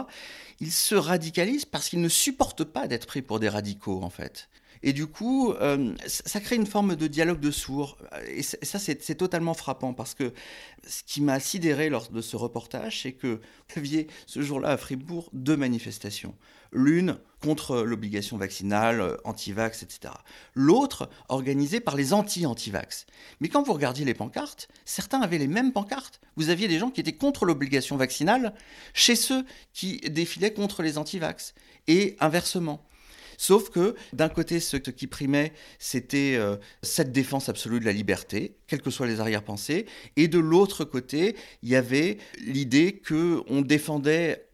Ils 0.60 0.72
se 0.72 0.94
radicalisent 0.94 1.64
parce 1.64 1.88
qu'ils 1.88 2.00
ne 2.00 2.08
supportent 2.08 2.64
pas 2.64 2.88
d'être 2.88 3.06
pris 3.06 3.22
pour 3.22 3.40
des 3.40 3.48
radicaux, 3.48 4.02
en 4.02 4.10
fait. 4.10 4.48
Et 4.82 4.92
du 4.92 5.06
coup, 5.06 5.52
euh, 5.52 5.94
ça 6.06 6.40
crée 6.40 6.56
une 6.56 6.66
forme 6.66 6.96
de 6.96 7.06
dialogue 7.06 7.40
de 7.40 7.50
sourds. 7.50 7.98
Et 8.28 8.42
ça, 8.42 8.78
c'est 8.78 9.14
totalement 9.14 9.54
frappant 9.54 9.94
parce 9.94 10.14
que 10.14 10.32
ce 10.86 11.02
qui 11.04 11.20
m'a 11.20 11.40
sidéré 11.40 11.88
lors 11.88 12.08
de 12.08 12.20
ce 12.20 12.36
reportage, 12.36 13.02
c'est 13.02 13.12
que 13.12 13.40
vous 13.70 13.78
aviez 13.78 14.06
ce 14.26 14.42
jour-là 14.42 14.70
à 14.70 14.76
Fribourg 14.76 15.28
deux 15.32 15.56
manifestations. 15.56 16.34
L'une 16.72 17.18
contre 17.46 17.82
l'obligation 17.82 18.36
vaccinale, 18.36 19.00
euh, 19.00 19.16
anti-vax, 19.22 19.84
etc. 19.84 20.12
L'autre 20.54 21.08
organisée 21.28 21.78
par 21.78 21.94
les 21.94 22.12
anti-anti-vax. 22.12 23.06
Mais 23.40 23.48
quand 23.48 23.62
vous 23.62 23.72
regardiez 23.72 24.04
les 24.04 24.14
pancartes, 24.14 24.66
certains 24.84 25.20
avaient 25.20 25.38
les 25.38 25.46
mêmes 25.46 25.72
pancartes. 25.72 26.20
Vous 26.34 26.50
aviez 26.50 26.66
des 26.66 26.80
gens 26.80 26.90
qui 26.90 27.00
étaient 27.00 27.12
contre 27.12 27.44
l'obligation 27.44 27.96
vaccinale 27.96 28.52
chez 28.94 29.14
ceux 29.14 29.44
qui 29.72 29.98
défilaient 30.00 30.52
contre 30.52 30.82
les 30.82 30.98
anti-vax. 30.98 31.54
Et 31.86 32.16
inversement. 32.18 32.84
Sauf 33.38 33.70
que 33.70 33.94
d'un 34.12 34.28
côté, 34.28 34.58
ce 34.58 34.76
qui 34.76 35.06
primait, 35.06 35.52
c'était 35.78 36.34
euh, 36.36 36.56
cette 36.82 37.12
défense 37.12 37.48
absolue 37.48 37.78
de 37.78 37.84
la 37.84 37.92
liberté, 37.92 38.56
quelles 38.66 38.82
que 38.82 38.90
soient 38.90 39.06
les 39.06 39.20
arrière-pensées, 39.20 39.86
et 40.16 40.26
de 40.26 40.38
l'autre 40.40 40.84
côté, 40.84 41.36
il 41.62 41.68
y 41.68 41.76
avait 41.76 42.18
l'idée 42.44 43.00
qu'on 43.06 43.60
défendait 43.60 44.45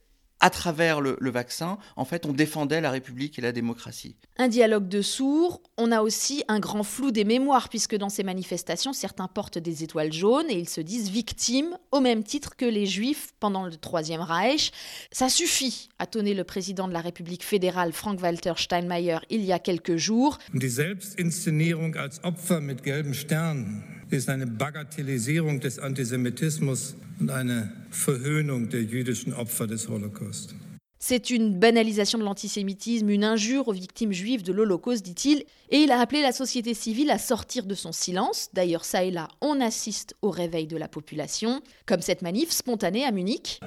à 0.42 0.50
travers 0.50 1.00
le, 1.00 1.16
vaccin, 1.30 1.78
en 1.96 2.04
fait, 2.04 2.26
on 2.26 2.32
défendait 2.32 2.80
la 2.80 2.90
République 2.90 3.38
et 3.38 3.42
la 3.42 3.52
démocratie. 3.52 4.16
Un 4.38 4.48
dialogue 4.48 4.88
de 4.88 5.00
sourds. 5.00 5.62
On 5.78 5.92
a 5.92 6.02
aussi 6.02 6.42
un 6.48 6.58
grand 6.58 6.82
flou 6.82 7.12
des 7.12 7.24
mémoires, 7.24 7.68
puisque 7.68 7.96
dans 7.96 8.08
ces 8.08 8.24
manifestations, 8.24 8.92
certains 8.92 9.28
portent 9.28 9.58
des 9.58 9.84
étoiles 9.84 10.12
jaunes 10.12 10.50
et 10.50 10.58
ils 10.58 10.68
se 10.68 10.80
disent 10.80 11.10
victimes, 11.10 11.78
au 11.92 12.00
même 12.00 12.24
titre 12.24 12.56
que 12.56 12.64
les 12.64 12.86
Juifs 12.86 13.32
pendant 13.38 13.66
le 13.66 13.76
Troisième 13.76 14.20
Reich. 14.20 14.72
Ça 15.12 15.28
suffit, 15.28 15.88
a 16.00 16.06
tonné 16.06 16.34
le 16.34 16.42
président 16.42 16.88
de 16.88 16.92
la 16.92 17.00
République 17.00 17.44
fédérale, 17.44 17.92
Frank-Walter 17.92 18.54
Steinmeier, 18.56 19.18
il 19.30 19.44
y 19.44 19.52
a 19.52 19.60
quelques 19.60 19.96
jours. 19.96 20.38
Die 20.52 20.68
Selbstinszenierung 20.68 21.96
als 21.96 22.20
Opfer 22.24 22.60
mit 22.60 22.82
gelben 22.82 23.14
Sternen 23.14 24.01
ist 24.12 24.28
eine 24.28 24.46
Bagatellisierung 24.46 25.60
des 25.60 25.78
Antisemitismus 25.78 26.94
und 27.20 27.30
eine 27.30 27.72
Verhöhnung 27.90 28.68
der 28.68 28.82
jüdischen 28.82 29.32
Opfer 29.32 29.66
des 29.66 29.88
Holocaust? 29.88 30.54
C'est 30.98 31.30
une 31.30 31.58
banalisation 31.58 32.20
de 32.20 32.22
l'antisémitisme, 32.22 33.10
une 33.10 33.24
injure 33.24 33.66
aux 33.66 33.72
victimes 33.72 34.12
juives 34.12 34.44
de 34.44 34.52
l'Holocauste, 34.52 35.04
dit-il, 35.04 35.42
et 35.70 35.78
il 35.78 35.90
a 35.90 35.98
appelé 35.98 36.22
la 36.22 36.30
société 36.30 36.74
civile 36.74 37.10
à 37.10 37.18
sortir 37.18 37.66
de 37.66 37.74
son 37.74 37.90
silence. 37.90 38.50
D'ailleurs, 38.52 38.84
ça 38.84 39.02
et 39.02 39.10
là, 39.10 39.26
on 39.40 39.60
assiste 39.60 40.14
au 40.22 40.30
réveil 40.30 40.68
de 40.68 40.76
la 40.76 40.86
population, 40.86 41.60
comme 41.86 42.02
cette 42.02 42.22
manif 42.22 42.52
spontanée 42.52 43.04
à 43.04 43.10
Munich. 43.10 43.58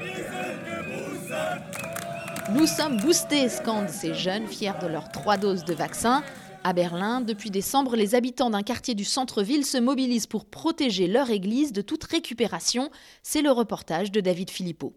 Nous 2.53 2.67
sommes 2.67 3.01
boostés, 3.01 3.49
scandent 3.49 3.89
ces 3.89 4.13
jeunes, 4.13 4.47
fiers 4.47 4.79
de 4.81 4.87
leurs 4.87 5.11
trois 5.11 5.35
doses 5.35 5.65
de 5.65 5.73
vaccin. 5.73 6.23
À 6.67 6.74
Berlin, 6.74 7.22
depuis 7.22 7.51
décembre, 7.51 7.95
les 7.95 8.15
habitants 8.15 8.50
d'un 8.50 8.63
quartier 8.63 8.95
du 8.95 9.03
centre-ville 9.03 9.67
se 9.67 9.77
mobilisent 9.77 10.25
pour 10.25 10.45
protéger 10.45 11.05
leur 11.05 11.29
église 11.29 11.74
de 11.74 11.81
toute 11.81 12.03
récupération. 12.05 12.89
C'est 13.22 13.43
le 13.43 13.51
reportage 13.51 14.12
de 14.12 14.19
David 14.19 14.50
Philippot. 14.50 14.95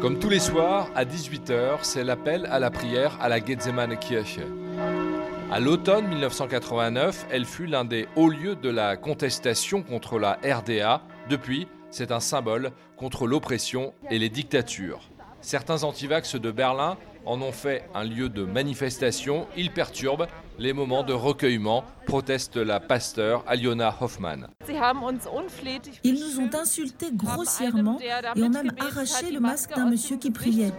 Comme 0.00 0.18
tous 0.18 0.30
les 0.30 0.38
soirs, 0.38 0.88
à 0.94 1.04
18h, 1.04 1.80
c'est 1.82 2.04
l'appel 2.04 2.46
à 2.46 2.58
la 2.58 2.70
prière 2.70 3.18
à 3.20 3.28
la 3.28 3.44
Gethsemane 3.44 3.98
Kirche. 3.98 4.38
À 5.50 5.60
l'automne 5.60 6.08
1989, 6.08 7.26
elle 7.30 7.44
fut 7.44 7.66
l'un 7.66 7.84
des 7.84 8.06
hauts 8.16 8.30
lieux 8.30 8.56
de 8.56 8.70
la 8.70 8.96
contestation 8.96 9.82
contre 9.82 10.18
la 10.18 10.38
RDA. 10.42 11.02
Depuis, 11.28 11.68
c'est 11.90 12.12
un 12.12 12.20
symbole 12.20 12.72
contre 12.96 13.26
l'oppression 13.26 13.92
et 14.10 14.18
les 14.18 14.30
dictatures. 14.30 15.11
Certains 15.42 15.82
antivax 15.82 16.36
de 16.36 16.50
Berlin 16.52 16.96
en 17.26 17.42
ont 17.42 17.52
fait 17.52 17.84
un 17.94 18.04
lieu 18.04 18.28
de 18.28 18.44
manifestation. 18.44 19.46
Ils 19.56 19.72
perturbent 19.72 20.28
les 20.58 20.72
moments 20.72 21.02
de 21.02 21.12
recueillement, 21.12 21.84
proteste 22.06 22.56
la 22.56 22.78
pasteur 22.78 23.42
Aliona 23.48 23.94
Hoffmann. 24.00 24.46
Ils 26.04 26.14
nous 26.14 26.40
ont 26.40 26.50
insultés 26.54 27.10
grossièrement 27.12 27.98
et 28.36 28.42
ont 28.42 28.48
même 28.48 28.70
arraché 28.78 29.32
le 29.32 29.40
masque 29.40 29.74
d'un 29.74 29.90
monsieur 29.90 30.16
qui 30.16 30.30
priait. 30.30 30.72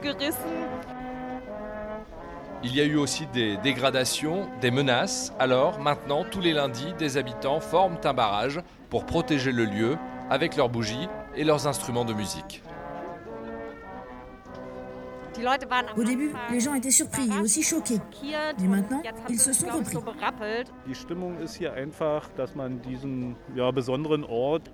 Il 2.63 2.73
y 2.73 2.79
a 2.79 2.85
eu 2.85 2.95
aussi 2.95 3.27
des 3.33 3.57
dégradations, 3.57 4.47
des 4.61 4.71
menaces. 4.71 5.33
Alors, 5.37 5.79
maintenant, 5.79 6.23
tous 6.23 6.39
les 6.39 6.53
lundis, 6.53 6.93
des 6.97 7.17
habitants 7.17 7.59
forment 7.59 7.97
un 8.05 8.13
barrage 8.13 8.61
pour 8.89 9.05
protéger 9.05 9.51
le 9.51 9.65
lieu 9.65 9.97
avec 10.29 10.55
leurs 10.55 10.69
bougies 10.69 11.09
et 11.35 11.43
leurs 11.43 11.67
instruments 11.67 12.05
de 12.05 12.13
musique. 12.13 12.63
Au 15.97 16.03
début, 16.03 16.31
les 16.51 16.59
gens 16.59 16.73
étaient 16.73 16.91
surpris 16.91 17.29
et 17.29 17.41
aussi 17.41 17.63
choqués. 17.63 17.99
Mais 18.59 18.67
maintenant, 18.67 19.01
ils 19.29 19.39
se 19.39 19.53
sont 19.53 19.67
repris. 19.67 19.97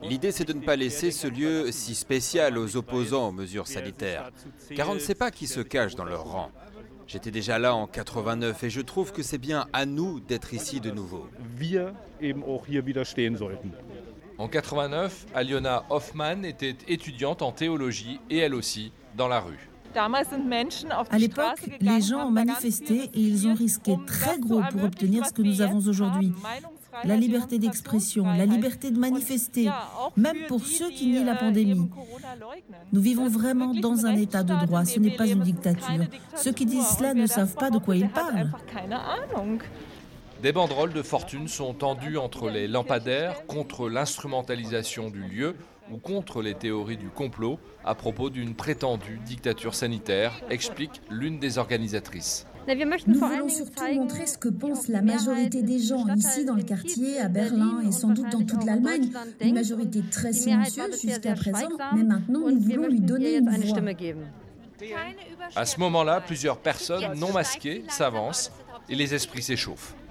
L'idée, 0.04 0.32
c'est 0.32 0.46
de 0.46 0.54
ne 0.54 0.62
pas 0.62 0.76
laisser 0.76 1.12
ce 1.12 1.28
lieu 1.28 1.72
si 1.72 1.96
spécial 1.96 2.58
aux 2.58 2.76
opposants 2.78 3.30
aux 3.30 3.32
mesures 3.32 3.68
sanitaires, 3.68 4.32
car 4.76 4.90
on 4.90 4.96
ne 4.96 5.00
sait 5.00 5.16
pas 5.16 5.32
qui 5.32 5.48
se 5.48 5.62
cache 5.62 5.96
dans 5.96 6.06
leur 6.06 6.24
rang. 6.26 6.52
J'étais 7.08 7.32
déjà 7.32 7.58
là 7.58 7.74
en 7.74 7.88
89 7.88 8.64
et 8.66 8.70
je 8.70 8.82
trouve 8.82 9.12
que 9.12 9.24
c'est 9.24 9.40
bien 9.40 9.66
à 9.74 9.88
nous 9.88 10.20
d'être 10.20 10.54
ici 10.54 10.80
de 10.80 10.92
nouveau. 10.92 11.28
En 14.38 14.48
89, 14.48 15.26
Aliona 15.34 15.86
Hoffmann 15.90 16.46
était 16.46 16.76
étudiante 16.88 17.42
en 17.42 17.52
théologie 17.52 18.20
et 18.30 18.38
elle 18.38 18.54
aussi 18.54 18.92
dans 19.18 19.28
la 19.28 19.40
rue. 19.40 19.69
À 19.96 21.18
l'époque, 21.18 21.70
les 21.82 22.02
gens 22.02 22.28
ont 22.28 22.32
manifesté 22.32 23.10
et 23.14 23.20
ils 23.20 23.48
ont 23.48 23.54
risqué 23.54 23.98
très 24.06 24.38
gros 24.40 24.62
pour 24.72 24.84
obtenir 24.84 25.26
ce 25.26 25.32
que 25.32 25.42
nous 25.42 25.62
avons 25.62 25.80
aujourd'hui. 25.80 26.32
La 27.04 27.16
liberté 27.16 27.60
d'expression, 27.60 28.26
la 28.26 28.46
liberté 28.46 28.92
de 28.92 29.00
manifester, 29.00 29.70
même 30.18 30.38
pour 30.48 30.66
ceux 30.66 30.90
qui 30.90 31.08
nient 31.08 31.24
la 31.24 31.36
pandémie. 31.36 31.90
Nous 32.92 33.02
vivons 33.02 33.28
vraiment 33.28 33.74
dans 33.74 34.06
un 34.06 34.16
état 34.16 34.44
de 34.44 34.54
droit, 34.66 34.86
ce 34.86 35.00
n'est 35.00 35.16
pas 35.16 35.28
une 35.28 35.42
dictature. 35.42 36.06
Ceux 36.36 36.52
qui 36.52 36.66
disent 36.66 36.98
cela 36.98 37.14
ne 37.14 37.26
savent 37.26 37.56
pas 37.56 37.70
de 37.70 37.78
quoi 37.78 37.96
ils 37.96 38.10
parlent. 38.10 38.52
Des 40.42 40.54
banderoles 40.54 40.94
de 40.94 41.02
fortune 41.02 41.50
sont 41.50 41.74
tendues 41.74 42.18
entre 42.18 42.50
les 42.50 42.68
lampadaires 42.68 43.46
contre 43.46 43.90
l'instrumentalisation 43.90 45.10
du 45.10 45.22
lieu 45.22 45.56
ou 45.92 45.98
contre 45.98 46.42
les 46.42 46.54
théories 46.54 46.98
du 46.98 47.10
complot 47.10 47.60
à 47.84 47.96
propos 47.96 48.30
d'une 48.30 48.56
prétendue 48.56 49.20
dictature 49.26 49.76
sanitaire, 49.76 50.34
explique 50.50 51.02
l'une 51.10 51.40
des 51.40 51.58
organisatrices. 51.58 52.46
Nous 53.08 53.20
voulons 53.20 53.50
surtout 53.50 53.86
montrer 53.96 54.28
ce 54.28 54.38
que 54.38 54.50
pense 54.50 54.88
la 54.88 55.02
majorité 55.02 55.64
des 55.64 55.80
gens 55.80 56.06
ici 56.16 56.46
dans 56.46 56.54
le 56.54 56.62
quartier, 56.64 57.20
à 57.20 57.28
Berlin 57.28 57.82
et 57.88 57.92
sans 57.92 58.10
doute 58.10 58.30
dans 58.32 58.44
toute 58.44 58.64
l'Allemagne. 58.64 59.10
Une 59.42 59.56
majorité 59.56 60.04
très 60.12 60.34
silencieuse 60.34 61.02
jusqu'à 61.02 61.34
présent, 61.34 61.70
mais 61.96 62.04
maintenant 62.04 62.50
nous 62.50 62.60
voulons 62.60 62.88
lui 62.88 63.00
donner 63.00 63.38
une 63.38 63.50
voix. 63.50 63.80
À 65.56 65.66
ce 65.66 65.80
moment-là, 65.80 66.22
plusieurs 66.22 66.58
personnes 66.58 67.18
non 67.18 67.34
masquées 67.34 67.84
s'avancent 67.90 68.52
et 68.88 68.96
les 68.96 69.14
esprits 69.14 69.42
s'échauffent. 69.42 69.96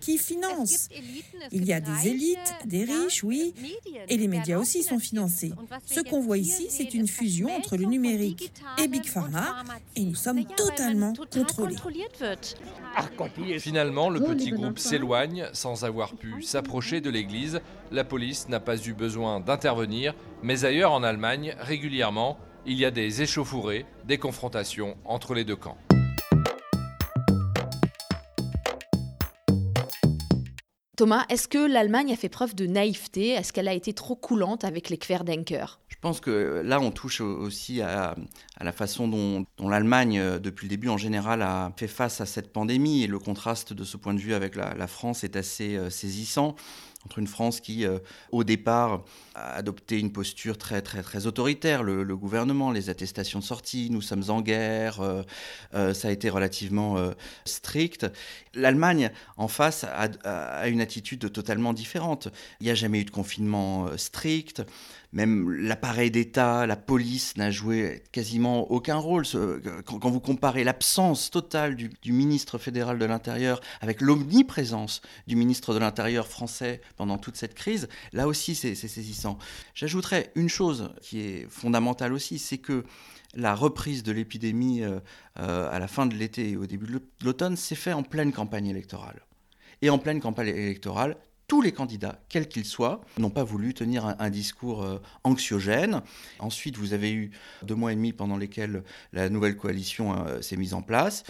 qui 0.00 0.18
finance. 0.18 0.88
Il 1.52 1.64
y 1.64 1.72
a 1.72 1.80
des 1.80 2.08
élites, 2.08 2.54
des 2.64 2.84
riches, 2.84 3.22
oui, 3.22 3.54
et 4.08 4.16
les 4.16 4.28
médias 4.28 4.58
aussi 4.58 4.82
sont 4.82 4.98
financés. 4.98 5.52
Ce 5.86 6.00
qu'on 6.00 6.20
voit 6.20 6.38
ici, 6.38 6.66
c'est 6.68 6.94
une 6.94 7.06
fusion 7.06 7.54
entre 7.54 7.76
le 7.76 7.84
numérique 7.84 8.52
et 8.82 8.88
Big 8.88 9.04
Pharma, 9.04 9.62
et 9.96 10.04
nous 10.04 10.14
sommes 10.14 10.44
totalement 10.44 11.12
contrôlés. 11.30 11.76
Finalement, 13.58 14.10
le 14.10 14.20
petit 14.20 14.50
groupe 14.50 14.78
s'éloigne 14.78 15.48
sans 15.52 15.84
avoir 15.84 16.14
pu 16.14 16.42
s'approcher 16.42 17.00
de 17.00 17.10
l'église. 17.10 17.60
La 17.92 18.04
police 18.04 18.48
n'a 18.48 18.60
pas 18.60 18.76
eu 18.76 18.92
besoin 18.92 19.40
d'intervenir, 19.40 20.14
mais 20.42 20.64
ailleurs 20.64 20.92
en 20.92 21.02
Allemagne, 21.02 21.54
régulièrement, 21.60 22.38
il 22.66 22.78
y 22.78 22.84
a 22.84 22.90
des 22.90 23.22
échauffourées, 23.22 23.86
des 24.04 24.18
confrontations 24.18 24.96
entre 25.04 25.34
les 25.34 25.44
deux 25.44 25.56
camps. 25.56 25.78
Thomas, 31.00 31.24
est-ce 31.30 31.48
que 31.48 31.56
l'Allemagne 31.56 32.12
a 32.12 32.16
fait 32.16 32.28
preuve 32.28 32.54
de 32.54 32.66
naïveté? 32.66 33.28
Est-ce 33.28 33.54
qu'elle 33.54 33.68
a 33.68 33.72
été 33.72 33.94
trop 33.94 34.16
coulante 34.16 34.64
avec 34.64 34.90
les 34.90 34.98
Querdenker 34.98 35.80
Je 35.88 35.96
pense 35.98 36.20
que 36.20 36.60
là, 36.62 36.78
on 36.78 36.90
touche 36.90 37.22
aussi 37.22 37.80
à, 37.80 38.14
la 38.60 38.70
façon 38.70 39.08
dont, 39.08 39.46
l'Allemagne, 39.66 40.18
euh, 40.18 40.38
depuis 40.38 40.66
le 40.66 40.68
début 40.68 40.90
en 40.90 40.98
général, 40.98 41.40
a 41.40 41.72
fait 41.78 41.88
face 41.88 42.20
à 42.20 42.26
cette 42.26 42.52
pandémie. 42.52 43.02
Et 43.02 43.06
le 43.06 43.18
contraste 43.18 43.72
de 43.72 43.82
ce 43.82 43.96
point 43.96 44.12
de 44.12 44.18
vue 44.18 44.34
avec 44.34 44.56
la 44.56 44.86
France 44.86 45.24
est 45.24 45.36
assez 45.36 45.74
euh, 45.74 45.88
saisissant 45.88 46.54
entre 47.06 47.18
une 47.18 47.26
France 47.26 47.60
qui, 47.60 47.86
euh, 47.86 47.98
au 48.30 48.44
départ, 48.44 49.04
a 49.34 49.54
adopté 49.54 49.98
une 49.98 50.12
posture 50.12 50.58
très, 50.58 50.82
très, 50.82 51.02
très 51.02 51.26
autoritaire, 51.26 51.82
le, 51.82 52.04
gouvernement, 52.16 52.70
les 52.72 52.90
attestations 52.90 53.38
de 53.38 53.44
sortie, 53.44 53.88
nous 53.90 54.02
sommes 54.02 54.24
en 54.28 54.42
guerre, 54.42 55.00
euh, 55.00 55.22
euh, 55.74 55.94
ça 55.94 56.08
a 56.08 56.10
été 56.10 56.28
relativement 56.28 56.96
strict. 57.44 58.06
L'Allemagne, 58.54 59.10
en 59.36 59.48
face, 59.48 59.84
a, 59.84 60.08
a, 60.24 60.68
une 60.68 60.80
attitude 60.80 61.32
totalement 61.32 61.72
différente. 61.72 62.28
Il 62.60 62.64
n'y 62.64 62.70
a 62.70 62.74
jamais 62.74 63.00
eu 63.00 63.04
de 63.04 63.10
confinement 63.10 63.88
strict. 63.96 64.62
Même 65.12 65.50
l'appareil 65.50 66.10
d'État, 66.12 66.66
la 66.66 66.76
police 66.76 67.36
n'a 67.36 67.50
joué 67.50 68.04
quasiment 68.12 68.70
aucun 68.70 68.96
rôle. 68.96 69.24
Quand 69.84 70.10
vous 70.10 70.20
comparez 70.20 70.62
l'absence 70.62 71.30
totale 71.30 71.74
du, 71.74 72.12
ministre 72.12 72.58
fédéral 72.58 72.98
de 72.98 73.04
l'Intérieur 73.04 73.60
avec 73.80 74.00
l'omniprésence 74.00 75.02
du 75.26 75.34
ministre 75.34 75.74
de 75.74 75.80
l'Intérieur 75.80 76.28
français 76.28 76.80
pendant 76.96 77.18
toute 77.18 77.36
cette 77.36 77.54
crise. 77.54 77.88
Là 78.12 78.28
aussi, 78.28 78.54
c'est 78.54 78.74
saisissant. 78.74 79.38
J'ajouterais 79.74 80.30
une 80.36 80.48
chose 80.48 80.90
qui 81.02 81.20
est 81.20 81.46
fondamentale 81.50 82.12
aussi, 82.12 82.38
c'est 82.38 82.58
que 82.58 82.84
la 83.34 83.54
reprise 83.54 84.02
de 84.02 84.12
l'épidémie 84.12 84.82
euh, 84.82 85.00
à 85.36 85.78
la 85.78 85.88
fin 85.88 86.06
de 86.06 86.14
l'été 86.14 86.50
et 86.50 86.56
au 86.56 86.66
début 86.66 86.86
de 86.86 87.00
l'automne 87.24 87.56
s'est 87.56 87.74
fait 87.74 87.92
en 87.92 88.02
pleine 88.02 88.32
campagne 88.32 88.66
électorale. 88.66 89.22
Et 89.82 89.90
en 89.90 89.98
pleine 89.98 90.20
campagne 90.20 90.48
électorale, 90.48 91.16
tous 91.50 91.62
les 91.62 91.72
candidats, 91.72 92.20
quels 92.28 92.46
qu'ils 92.46 92.64
soient, 92.64 93.00
n'ont 93.18 93.28
pas 93.28 93.42
voulu 93.42 93.74
tenir 93.74 94.06
un, 94.06 94.30
discours 94.30 94.84
euh, 94.84 95.02
anxiogène. 95.24 96.00
Ensuite, 96.38 96.76
vous 96.76 96.92
avez 96.92 97.10
eu 97.10 97.32
deux 97.64 97.74
mois 97.74 97.90
et 97.90 97.96
demi 97.96 98.12
pendant 98.12 98.36
lesquels 98.36 98.84
la 99.12 99.28
nouvelle 99.28 99.56
coalition 99.56 100.14
euh, 100.14 100.42
s'est 100.42 100.56
mise 100.56 100.74
en 100.74 100.82
place. 100.82 101.24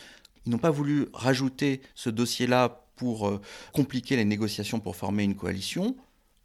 Ils 0.45 0.53
n'ont 0.53 0.59
pas 0.59 0.71
voulu 0.71 1.07
rajouter 1.15 1.81
ce 1.95 2.11
dossier-là 2.11 2.85
pour 2.97 3.29
euh, 3.29 3.41
compliquer 3.73 4.15
les 4.17 4.27
négociations 4.27 4.79
pour 4.79 4.95
former 4.95 5.25
une 5.25 5.37
coalition. 5.37 5.97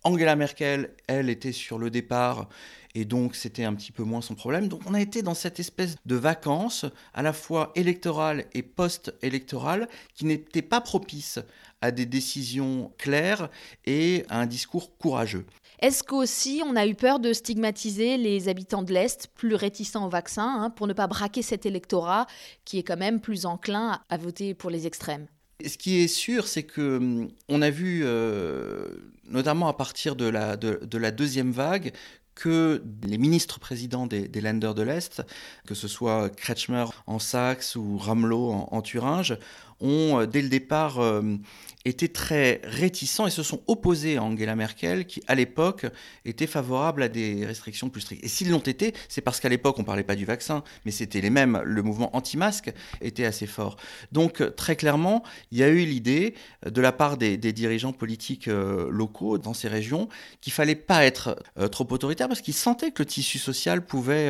Angela 0.05 0.35
Merkel, 0.35 0.91
elle, 1.07 1.31
était 1.31 1.51
sur 1.51 1.79
le 1.79 1.89
départ 1.89 2.47
et 2.93 3.05
donc 3.05 3.35
c'était 3.35 3.63
un 3.63 3.73
petit 3.73 3.91
peu 3.91 4.03
moins 4.03 4.21
son 4.21 4.35
problème. 4.35 4.67
Donc 4.67 4.81
on 4.85 4.93
a 4.93 5.01
été 5.01 5.23
dans 5.23 5.33
cette 5.33 5.59
espèce 5.59 5.95
de 6.05 6.15
vacances, 6.15 6.85
à 7.15 7.23
la 7.23 7.33
fois 7.33 7.71
électorales 7.73 8.45
et 8.53 8.61
post-électorales, 8.61 9.89
qui 10.13 10.25
n'étaient 10.25 10.61
pas 10.61 10.79
propices 10.79 11.39
à 11.81 11.89
des 11.89 12.05
décisions 12.05 12.93
claires 12.99 13.49
et 13.85 14.25
à 14.29 14.39
un 14.39 14.45
discours 14.45 14.95
courageux. 14.97 15.47
Est-ce 15.79 16.03
qu'aussi 16.03 16.61
on 16.63 16.75
a 16.75 16.85
eu 16.85 16.93
peur 16.93 17.19
de 17.19 17.33
stigmatiser 17.33 18.17
les 18.17 18.47
habitants 18.47 18.83
de 18.83 18.93
l'Est, 18.93 19.27
plus 19.33 19.55
réticents 19.55 20.05
au 20.05 20.09
vaccin, 20.09 20.61
hein, 20.61 20.69
pour 20.69 20.85
ne 20.85 20.93
pas 20.93 21.07
braquer 21.07 21.41
cet 21.41 21.65
électorat 21.65 22.27
qui 22.63 22.77
est 22.77 22.83
quand 22.83 22.95
même 22.95 23.19
plus 23.19 23.47
enclin 23.47 23.99
à 24.09 24.17
voter 24.17 24.53
pour 24.53 24.69
les 24.69 24.85
extrêmes? 24.85 25.25
Ce 25.63 25.77
qui 25.77 25.97
est 25.97 26.07
sûr, 26.07 26.47
c'est 26.47 26.63
que 26.63 26.97
hum, 26.97 27.29
on 27.49 27.61
a 27.61 27.69
vu, 27.69 28.01
euh, 28.03 28.87
notamment 29.29 29.67
à 29.67 29.73
partir 29.73 30.15
de 30.15 30.25
la, 30.25 30.57
de, 30.57 30.97
la 30.97 31.11
deuxième 31.11 31.51
vague, 31.51 31.93
que 32.33 32.83
les 33.03 33.17
ministres 33.17 33.59
présidents 33.59 34.07
des, 34.07 34.27
des 34.27 34.41
Länder 34.41 34.73
de 34.75 34.81
l'Est, 34.81 35.23
que 35.65 35.73
ce 35.73 35.87
soit 35.87 36.29
Kretschmer 36.29 36.85
en 37.07 37.17
Saxe 37.17 37.77
ou 37.77 37.97
Ramelow 37.97 38.67
en 38.69 38.81
Thuringe, 38.81 39.37
ont 39.81 40.21
euh, 40.21 40.25
dès 40.25 40.41
le 40.41 40.49
départ 40.49 40.99
euh, 40.99 41.37
été 41.83 42.09
très 42.09 42.61
réticents 42.63 43.27
et 43.27 43.29
se 43.29 43.43
sont 43.43 43.61
opposés 43.67 44.17
à 44.17 44.23
Angela 44.23 44.55
Merkel, 44.55 45.05
qui 45.05 45.21
à 45.27 45.35
l'époque 45.35 45.85
était 46.23 46.47
favorable 46.47 47.03
à 47.03 47.09
des 47.09 47.45
restrictions 47.45 47.89
plus 47.89 48.01
strictes. 48.01 48.23
Et 48.23 48.27
s'ils 48.27 48.49
l'ont 48.49 48.59
été, 48.59 48.93
c'est 49.07 49.21
parce 49.21 49.39
qu'à 49.39 49.49
l'époque 49.49 49.77
on 49.77 49.81
ne 49.81 49.85
parlait 49.85 50.03
pas 50.03 50.15
du 50.15 50.25
vaccin, 50.25 50.63
mais 50.85 50.91
c'était 50.91 51.21
les 51.21 51.29
mêmes. 51.29 51.61
Le 51.63 51.83
mouvement 51.83 52.15
anti-masque 52.15 52.71
était 53.01 53.25
assez 53.25 53.45
fort. 53.45 53.77
Donc 54.11 54.55
très 54.55 54.75
clairement, 54.75 55.23
il 55.51 55.59
y 55.59 55.63
a 55.63 55.67
eu 55.67 55.85
l'idée 55.85 56.33
de 56.65 56.81
la 56.81 56.91
part 56.91 57.17
des, 57.17 57.37
dirigeants 57.37 57.93
politiques 57.93 58.47
euh, 58.47 58.89
locaux 58.89 59.37
dans 59.37 59.53
ces 59.53 59.67
régions 59.67 60.09
qu'il 60.41 60.53
fallait 60.53 60.75
pas 60.75 61.05
être 61.05 61.37
trop 61.71 61.87
autoritaire 61.91 62.27
parce 62.27 62.41
qu'ils 62.41 62.55
sentaient 62.55 62.91
que 62.91 63.03
le 63.03 63.05
tissu 63.05 63.37
social 63.37 63.85
pouvait 63.85 64.29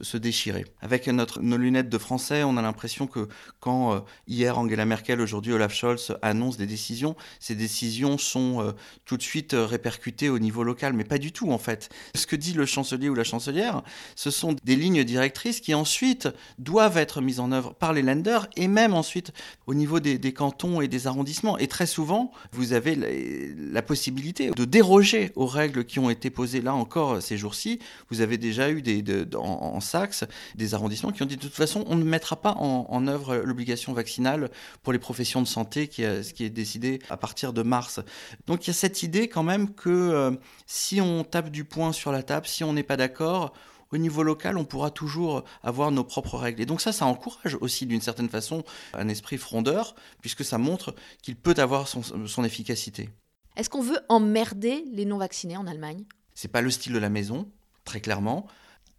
se 0.00 0.16
déchirer. 0.16 0.64
Avec 0.80 1.06
notre, 1.06 1.40
nos 1.40 1.56
lunettes 1.56 1.88
de 1.88 1.98
français, 1.98 2.42
on 2.42 2.56
a 2.56 2.62
l'impression 2.62 3.06
que 3.06 3.28
quand 3.60 4.04
hier 4.26 4.58
Angela 4.58 4.85
Merkel, 4.86 5.20
aujourd'hui 5.20 5.52
Olaf 5.52 5.74
Scholz 5.74 6.16
annonce 6.22 6.56
des 6.56 6.66
décisions, 6.66 7.16
ces 7.40 7.54
décisions 7.54 8.18
sont 8.18 8.60
euh, 8.60 8.72
tout 9.04 9.16
de 9.16 9.22
suite 9.22 9.54
euh, 9.54 9.66
répercutées 9.66 10.28
au 10.28 10.38
niveau 10.38 10.62
local, 10.62 10.92
mais 10.92 11.04
pas 11.04 11.18
du 11.18 11.32
tout 11.32 11.50
en 11.50 11.58
fait. 11.58 11.90
Ce 12.14 12.26
que 12.26 12.36
dit 12.36 12.52
le 12.52 12.66
chancelier 12.66 13.08
ou 13.08 13.14
la 13.14 13.24
chancelière, 13.24 13.82
ce 14.14 14.30
sont 14.30 14.56
des 14.64 14.76
lignes 14.76 15.04
directrices 15.04 15.60
qui 15.60 15.74
ensuite 15.74 16.28
doivent 16.58 16.96
être 16.96 17.20
mises 17.20 17.40
en 17.40 17.52
œuvre 17.52 17.74
par 17.74 17.92
les 17.92 18.02
lenders 18.02 18.48
et 18.56 18.68
même 18.68 18.94
ensuite 18.94 19.32
au 19.66 19.74
niveau 19.74 20.00
des, 20.00 20.32
cantons 20.32 20.80
et 20.80 20.88
des 20.88 21.06
arrondissements. 21.06 21.58
Et 21.58 21.66
très 21.66 21.86
souvent, 21.86 22.32
vous 22.52 22.72
avez 22.72 22.94
la, 22.94 23.82
possibilité 23.82 24.50
de 24.50 24.64
déroger 24.64 25.30
aux 25.36 25.46
règles 25.46 25.84
qui 25.84 25.98
ont 25.98 26.10
été 26.10 26.30
posées 26.30 26.60
là 26.60 26.74
encore 26.74 27.22
ces 27.22 27.36
jours-ci. 27.36 27.78
Vous 28.10 28.20
avez 28.20 28.38
déjà 28.38 28.70
eu 28.70 28.82
des, 28.82 29.02
en, 29.36 29.80
Saxe 29.80 30.24
des 30.54 30.74
arrondissements 30.74 31.12
qui 31.12 31.22
ont 31.22 31.26
dit 31.26 31.36
de 31.36 31.40
toute 31.40 31.54
façon, 31.54 31.84
on 31.86 31.96
ne 31.96 32.04
mettra 32.04 32.36
pas 32.36 32.54
en 32.58 33.06
œuvre 33.06 33.36
l'obligation 33.36 33.92
vaccinale 33.92 34.50
pour 34.82 34.92
les 34.92 34.98
professions 34.98 35.42
de 35.42 35.46
santé, 35.46 35.88
qui, 35.88 36.02
ce 36.02 36.32
qui 36.32 36.44
est 36.44 36.50
décidé 36.50 37.00
à 37.10 37.16
partir 37.16 37.52
de 37.52 37.62
mars. 37.62 38.00
Donc 38.46 38.64
il 38.64 38.68
y 38.68 38.70
a 38.70 38.74
cette 38.74 39.02
idée 39.02 39.28
quand 39.28 39.42
même 39.42 39.74
que 39.74 39.90
euh, 39.90 40.30
si 40.66 41.00
on 41.00 41.24
tape 41.24 41.50
du 41.50 41.64
poing 41.64 41.92
sur 41.92 42.12
la 42.12 42.22
table, 42.22 42.46
si 42.46 42.64
on 42.64 42.72
n'est 42.72 42.82
pas 42.82 42.96
d'accord, 42.96 43.52
au 43.92 43.98
niveau 43.98 44.22
local, 44.22 44.58
on 44.58 44.64
pourra 44.64 44.90
toujours 44.90 45.44
avoir 45.62 45.90
nos 45.90 46.04
propres 46.04 46.36
règles. 46.36 46.60
Et 46.62 46.66
donc 46.66 46.80
ça, 46.80 46.92
ça 46.92 47.06
encourage 47.06 47.56
aussi 47.60 47.86
d'une 47.86 48.00
certaine 48.00 48.28
façon 48.28 48.64
un 48.94 49.08
esprit 49.08 49.38
frondeur, 49.38 49.94
puisque 50.20 50.44
ça 50.44 50.58
montre 50.58 50.94
qu'il 51.22 51.36
peut 51.36 51.54
avoir 51.58 51.88
son, 51.88 52.02
son 52.02 52.44
efficacité. 52.44 53.10
Est-ce 53.56 53.70
qu'on 53.70 53.82
veut 53.82 54.00
emmerder 54.08 54.84
les 54.92 55.04
non-vaccinés 55.04 55.56
en 55.56 55.66
Allemagne? 55.66 56.04
C'est 56.34 56.48
pas 56.48 56.60
le 56.60 56.70
style 56.70 56.92
de 56.92 56.98
la 56.98 57.08
maison, 57.08 57.48
très 57.84 58.00
clairement. 58.00 58.46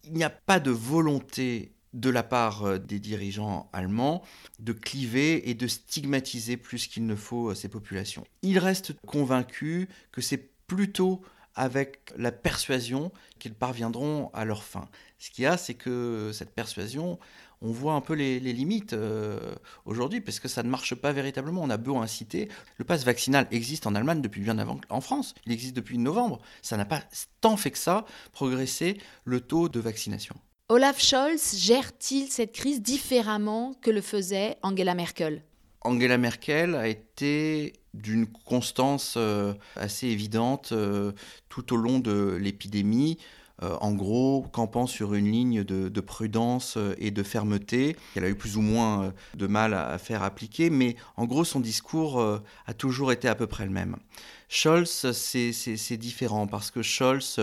Il 0.04 0.13
n'y 0.13 0.24
a 0.24 0.30
pas 0.30 0.60
de 0.60 0.72
volonté 0.72 1.74
de 1.98 2.10
la 2.10 2.24
part 2.24 2.64
euh, 2.64 2.78
des 2.78 3.00
dirigeants 3.00 3.70
allemands 3.74 4.24
de 4.60 4.72
cliver 4.72 5.50
et 5.50 5.54
de 5.54 5.68
stigmatiser 5.68 6.56
plus 6.56 6.88
qu'il 6.88 7.06
ne 7.06 7.16
faut 7.16 7.50
euh, 7.50 7.56
ces 7.56 7.68
populations. 7.68 8.24
Ils 8.44 8.60
restent 8.60 8.94
convaincus 9.06 9.88
que 10.12 10.22
c'est 10.22 10.52
plutôt 10.68 11.22
avec 11.56 12.14
la 12.16 12.32
persuasion 12.32 13.12
qu'ils 13.40 13.56
parviendront 13.56 14.30
à 14.34 14.46
leur 14.46 14.64
fin. 14.64 14.88
Ce 15.18 15.32
qu'il 15.32 15.44
y 15.44 15.48
a, 15.48 15.58
c'est 15.58 15.74
que 15.74 16.30
cette 16.32 16.52
persuasion, 16.52 17.18
on 17.62 17.72
voit 17.72 17.94
un 17.94 18.02
peu 18.02 18.14
les, 18.14 18.40
limites 18.40 18.94
euh, 18.94 19.56
aujourd'hui, 19.86 20.22
parce 20.22 20.40
que 20.40 20.48
ça 20.48 20.62
ne 20.62 20.70
marche 20.70 20.94
pas 20.94 21.12
véritablement. 21.12 21.64
On 21.64 21.72
a 21.72 21.78
beau 21.78 21.98
inciter. 21.98 22.48
Le 22.78 22.86
pass 22.86 23.04
vaccinal 23.04 23.48
existe 23.50 23.88
en 23.88 23.96
Allemagne 23.96 24.22
depuis 24.22 24.42
bien 24.42 24.60
avant 24.60 24.80
en 24.90 25.02
France. 25.02 25.34
Il 25.48 25.52
existe 25.52 25.76
depuis 25.76 25.98
novembre. 25.98 26.40
Ça 26.62 26.78
n'a 26.78 26.86
pas 26.86 27.02
tant 27.42 27.58
fait 27.58 27.72
que 27.72 27.80
ça 27.80 28.06
progresser 28.34 29.00
le 29.26 29.42
taux 29.42 29.68
de 29.68 29.80
vaccination. 29.80 30.36
Olaf 30.69 30.99
Scholz 31.01 31.56
gère-t-il 31.56 32.27
cette 32.27 32.51
crise 32.51 32.82
différemment 32.82 33.73
que 33.82 33.89
le 33.89 34.01
faisait 34.01 34.58
Angela 34.63 34.95
Merkel? 34.95 35.41
Angela 35.80 36.17
Merkel 36.17 36.75
a 36.75 36.89
été 36.89 37.71
d'une 37.93 38.27
constance 38.27 39.13
euh, 39.15 39.53
assez 39.77 40.08
évidente 40.08 40.73
euh, 40.73 41.13
tout 41.47 41.73
au 41.73 41.77
long 41.77 41.99
de 41.99 42.38
l'épidémie. 42.38 43.17
Euh, 43.63 43.77
en 43.80 43.93
gros, 43.93 44.45
campant 44.51 44.88
sur 44.88 45.13
une 45.13 45.32
ligne 45.32 45.63
de, 45.63 46.01
prudence 46.01 46.77
et 46.97 47.12
de 47.12 47.23
fermeté, 47.23 47.95
qu'elle 48.13 48.25
a 48.25 48.30
eu 48.30 48.36
plus 48.36 48.58
ou 48.58 48.62
moins 48.62 49.13
de 49.36 49.47
mal 49.47 49.73
à, 49.73 49.97
faire 49.97 50.21
appliquer, 50.21 50.69
mais 50.69 50.97
en 51.15 51.23
gros, 51.23 51.45
son 51.45 51.62
discours 51.62 52.21
a 52.21 52.73
toujours 52.73 53.13
été 53.13 53.30
à 53.30 53.36
peu 53.36 53.47
près 53.47 53.63
le 53.63 53.71
même. 53.71 53.95
Scholz, 54.49 55.12
c'est 55.13 55.97
différent 55.97 56.45
parce 56.45 56.71
que 56.71 56.82
Scholz 56.82 57.39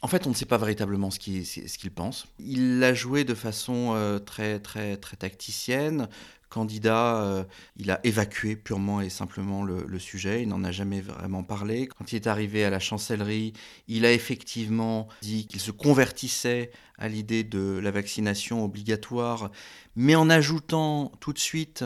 en 0.00 0.06
fait, 0.06 0.26
on 0.26 0.30
ne 0.30 0.34
sait 0.34 0.46
pas 0.46 0.58
véritablement 0.58 1.10
ce 1.10 1.18
qu'il 1.18 1.90
pense. 1.90 2.26
Il 2.38 2.78
l'a 2.78 2.94
joué 2.94 3.24
de 3.24 3.34
façon 3.34 3.94
euh, 3.94 4.18
très, 4.18 4.60
très, 4.60 4.96
très 4.96 5.16
tacticienne. 5.16 6.08
Candidat, 6.48 7.22
euh, 7.22 7.44
il 7.76 7.90
a 7.90 8.00
évacué 8.04 8.56
purement 8.56 9.00
et 9.00 9.10
simplement 9.10 9.64
le, 9.64 9.98
sujet. 9.98 10.42
Il 10.42 10.48
n'en 10.48 10.64
a 10.64 10.70
jamais 10.70 11.00
vraiment 11.00 11.42
parlé. 11.42 11.88
Quand 11.88 12.12
il 12.12 12.16
est 12.16 12.26
arrivé 12.26 12.64
à 12.64 12.70
la 12.70 12.78
chancellerie, 12.78 13.52
il 13.86 14.06
a 14.06 14.12
effectivement 14.12 15.08
dit 15.20 15.46
qu'il 15.46 15.60
se 15.60 15.72
convertissait 15.72 16.70
à 16.96 17.08
l'idée 17.08 17.44
de 17.44 17.78
la 17.82 17.90
vaccination 17.90 18.64
obligatoire, 18.64 19.50
mais 19.94 20.14
en 20.14 20.30
ajoutant 20.30 21.12
tout 21.20 21.32
de 21.32 21.38
suite 21.38 21.84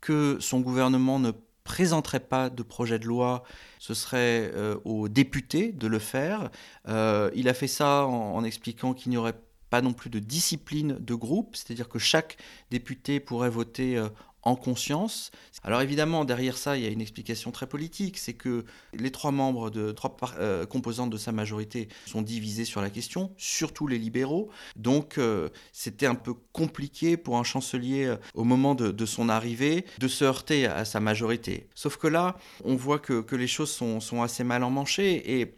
que 0.00 0.36
son 0.38 0.60
gouvernement 0.60 1.18
ne 1.18 1.32
présenterait 1.64 2.20
pas 2.20 2.50
de 2.50 2.62
projet 2.62 2.98
de 2.98 3.06
loi, 3.06 3.42
ce 3.84 3.92
serait 3.92 4.50
euh, 4.54 4.76
aux 4.86 5.10
députés 5.10 5.70
de 5.70 5.86
le 5.86 5.98
faire. 5.98 6.50
Euh, 6.88 7.30
il 7.34 7.50
a 7.50 7.54
fait 7.54 7.66
ça 7.66 8.06
en 8.06 8.42
expliquant 8.42 8.94
qu'il 8.94 9.10
n'y 9.10 9.18
aurait 9.18 9.38
pas 9.68 9.82
non 9.82 9.92
plus 9.92 10.08
de 10.08 10.20
discipline 10.20 10.96
de 10.98 11.14
groupe, 11.14 11.54
c'est-à-dire 11.54 11.90
que 11.90 11.98
chaque 11.98 12.38
député 12.70 13.20
pourrait 13.20 13.50
voter 13.50 13.98
euh, 13.98 14.08
en 14.44 14.56
conscience. 14.56 15.30
Alors 15.62 15.80
évidemment, 15.80 16.24
derrière 16.24 16.58
ça, 16.58 16.76
il 16.76 16.84
y 16.84 16.86
a 16.86 16.90
une 16.90 17.00
explication 17.00 17.50
très 17.50 17.66
politique, 17.66 18.18
c'est 18.18 18.34
que 18.34 18.64
les 18.92 19.10
trois 19.10 19.30
membres 19.30 19.70
de 19.70 19.92
trois 19.92 20.14
euh, 20.38 20.66
composantes 20.66 21.10
de 21.10 21.16
sa 21.16 21.32
majorité 21.32 21.88
sont 22.06 22.22
divisés 22.22 22.66
sur 22.66 22.82
la 22.82 22.90
question, 22.90 23.32
surtout 23.38 23.86
les 23.86 23.98
libéraux. 23.98 24.50
Donc 24.76 25.18
euh, 25.18 25.48
c'était 25.72 26.06
un 26.06 26.14
peu 26.14 26.34
compliqué 26.52 27.16
pour 27.16 27.38
un 27.38 27.44
chancelier 27.44 28.04
euh, 28.04 28.16
au 28.34 28.44
moment 28.44 28.74
de, 28.74 29.06
son 29.06 29.28
arrivée 29.28 29.84
de 29.98 30.08
se 30.08 30.24
heurter 30.24 30.66
à, 30.66 30.84
sa 30.84 31.00
majorité. 31.00 31.66
Sauf 31.74 31.96
que 31.96 32.06
là, 32.06 32.36
on 32.64 32.74
voit 32.74 32.98
que, 32.98 33.34
les 33.34 33.46
choses 33.46 33.70
sont, 33.70 34.00
sont 34.00 34.22
assez 34.22 34.44
mal 34.44 34.62
emmanchées 34.62 35.40
et 35.40 35.54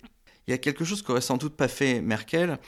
il 0.46 0.50
y 0.50 0.54
a 0.54 0.58
quelque 0.58 0.84
chose 0.84 1.02
qu'aurait 1.02 1.20
sans 1.20 1.36
doute 1.36 1.54
pas 1.54 1.68
fait 1.68 2.00
Merkel, 2.00 2.58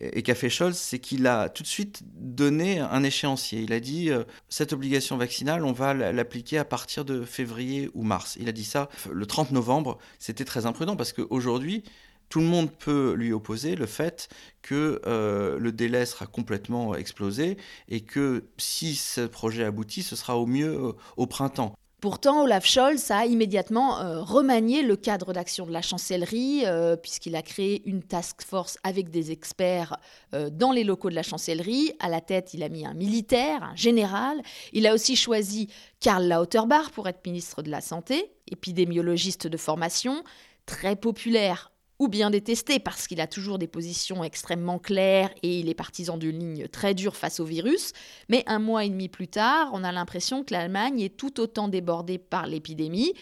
et 0.00 0.22
qu'a 0.22 0.34
fait 0.34 0.48
Scholz, 0.48 0.76
c'est 0.76 0.98
qu'il 0.98 1.26
a 1.26 1.48
tout 1.48 1.62
de 1.62 1.68
suite 1.68 2.02
donné 2.16 2.80
un 2.80 3.02
échéancier. 3.02 3.60
Il 3.60 3.72
a 3.72 3.80
dit 3.80 4.10
euh, 4.10 4.24
cette 4.48 4.72
obligation 4.72 5.16
vaccinale, 5.16 5.64
on 5.64 5.72
va 5.72 5.94
l'appliquer 5.94 6.58
à 6.58 6.64
partir 6.64 7.04
de 7.04 7.24
février 7.24 7.90
ou 7.94 8.02
mars. 8.02 8.36
Il 8.40 8.48
a 8.48 8.52
dit 8.52 8.64
ça 8.64 8.88
le 9.10 9.26
30 9.26 9.52
novembre. 9.52 9.98
C'était 10.18 10.44
très 10.44 10.66
imprudent 10.66 10.96
parce 10.96 11.12
qu'aujourd'hui, 11.12 11.84
tout 12.30 12.40
le 12.40 12.46
monde 12.46 12.70
peut 12.70 13.12
lui 13.12 13.32
opposer 13.32 13.74
le 13.74 13.86
fait 13.86 14.28
que 14.62 15.02
euh, 15.04 15.58
le 15.58 15.72
délai 15.72 16.06
sera 16.06 16.26
complètement 16.26 16.94
explosé 16.94 17.58
et 17.88 18.00
que 18.00 18.44
si 18.56 18.94
ce 18.94 19.22
projet 19.22 19.64
aboutit, 19.64 20.02
ce 20.02 20.16
sera 20.16 20.38
au 20.38 20.46
mieux 20.46 20.94
au 21.16 21.26
printemps. 21.26 21.74
Pourtant, 22.00 22.44
Olaf 22.44 22.64
Scholz 22.64 23.10
a 23.10 23.26
immédiatement 23.26 24.00
euh, 24.00 24.22
remanié 24.22 24.80
le 24.80 24.96
cadre 24.96 25.34
d'action 25.34 25.66
de 25.66 25.72
la 25.72 25.82
chancellerie, 25.82 26.62
euh, 26.64 26.96
puisqu'il 26.96 27.36
a 27.36 27.42
créé 27.42 27.82
une 27.84 28.02
task 28.02 28.40
force 28.40 28.78
avec 28.84 29.10
des 29.10 29.32
experts 29.32 29.98
euh, 30.32 30.48
dans 30.48 30.72
les 30.72 30.82
locaux 30.82 31.10
de 31.10 31.14
la 31.14 31.22
chancellerie. 31.22 31.92
À 31.98 32.08
la 32.08 32.22
tête, 32.22 32.54
il 32.54 32.62
a 32.62 32.70
mis 32.70 32.86
un 32.86 32.94
militaire, 32.94 33.62
un 33.62 33.76
général. 33.76 34.40
Il 34.72 34.86
a 34.86 34.94
aussi 34.94 35.14
choisi 35.14 35.68
Karl 36.00 36.26
Lauterbach 36.26 36.88
pour 36.94 37.06
être 37.06 37.20
ministre 37.26 37.60
de 37.60 37.70
la 37.70 37.82
Santé, 37.82 38.32
épidémiologiste 38.50 39.46
de 39.46 39.56
formation, 39.58 40.24
très 40.64 40.96
populaire 40.96 41.69
ou 42.00 42.08
bien 42.08 42.30
détesté 42.30 42.80
parce 42.80 43.06
qu'il 43.06 43.20
a 43.20 43.26
toujours 43.26 43.58
des 43.58 43.68
positions 43.68 44.24
extrêmement 44.24 44.78
claires 44.78 45.30
et 45.42 45.60
il 45.60 45.68
est 45.68 45.74
partisan 45.74 46.16
d'une 46.16 46.38
ligne 46.38 46.66
très 46.66 46.94
dure 46.94 47.14
face 47.14 47.38
au 47.38 47.44
virus. 47.44 47.92
Mais 48.28 48.42
un 48.46 48.58
mois 48.58 48.84
et 48.84 48.88
demi 48.88 49.08
plus 49.08 49.28
tard, 49.28 49.68
on 49.74 49.84
a 49.84 49.92
l'impression 49.92 50.42
que 50.42 50.52
l'Allemagne 50.52 51.00
est 51.00 51.16
tout 51.16 51.38
autant 51.40 51.68
débordée 51.68 52.18
par 52.18 52.46
l'épidémie. 52.46 53.12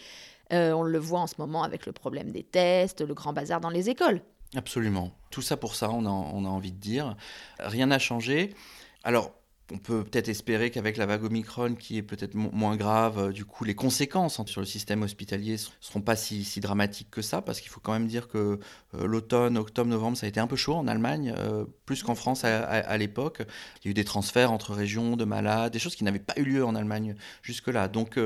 Euh, 0.53 0.71
on 0.71 0.83
le 0.83 0.97
voit 0.97 1.19
en 1.19 1.27
ce 1.27 1.35
moment 1.37 1.61
avec 1.61 1.85
le 1.85 1.91
problème 1.91 2.31
des 2.31 2.41
tests, 2.41 3.01
le 3.01 3.13
grand 3.13 3.33
bazar 3.33 3.59
dans 3.59 3.69
les 3.69 3.89
écoles. 3.89 4.21
Absolument. 4.55 5.11
Tout 5.29 5.41
ça 5.41 5.57
pour 5.57 5.75
ça, 5.75 5.91
on 5.91 6.05
a, 6.05 6.09
on 6.09 6.45
a 6.45 6.47
envie 6.47 6.71
de 6.71 6.79
dire. 6.79 7.17
Rien 7.59 7.87
n'a 7.87 7.99
changé. 7.99 8.55
Alors, 9.03 9.33
on 9.71 9.77
peut 9.77 10.03
peut-être 10.03 10.29
espérer 10.29 10.71
qu'avec 10.71 10.97
la 10.97 11.05
vague 11.05 11.23
Omicron, 11.23 11.75
qui 11.75 11.97
est 11.97 12.01
peut-être 12.01 12.33
moins 12.33 12.75
grave, 12.75 13.19
euh, 13.19 13.31
du 13.31 13.45
coup, 13.45 13.63
les 13.63 13.75
conséquences 13.75 14.39
hein, 14.39 14.45
sur 14.47 14.61
le 14.61 14.67
système 14.67 15.03
hospitalier 15.03 15.53
ne 15.53 15.57
seront 15.79 16.01
pas 16.01 16.15
si, 16.15 16.59
dramatiques 16.59 17.09
que 17.11 17.21
ça, 17.21 17.41
parce 17.41 17.61
qu'il 17.61 17.69
faut 17.69 17.79
quand 17.79 17.93
même 17.93 18.07
dire 18.07 18.27
que 18.27 18.59
euh, 18.95 19.05
l'automne, 19.05 19.57
octobre, 19.57 19.89
novembre, 19.89 20.17
ça 20.17 20.25
a 20.25 20.29
été 20.29 20.39
un 20.39 20.47
peu 20.47 20.55
chaud 20.55 20.73
en 20.73 20.87
Allemagne, 20.87 21.33
euh, 21.37 21.65
plus 21.85 22.03
qu'en 22.03 22.15
France 22.15 22.43
à, 22.43 22.97
l'époque. 22.97 23.41
Il 23.81 23.85
y 23.85 23.89
a 23.89 23.91
eu 23.91 23.93
des 23.93 24.03
transferts 24.03 24.51
entre 24.51 24.73
régions 24.73 25.15
de 25.15 25.25
malades, 25.25 25.71
des 25.71 25.79
choses 25.79 25.95
qui 25.95 26.03
n'avaient 26.03 26.19
pas 26.19 26.33
eu 26.37 26.43
lieu 26.43 26.65
en 26.65 26.75
Allemagne 26.75 27.15
jusque-là. 27.41 27.87
Donc 27.87 28.19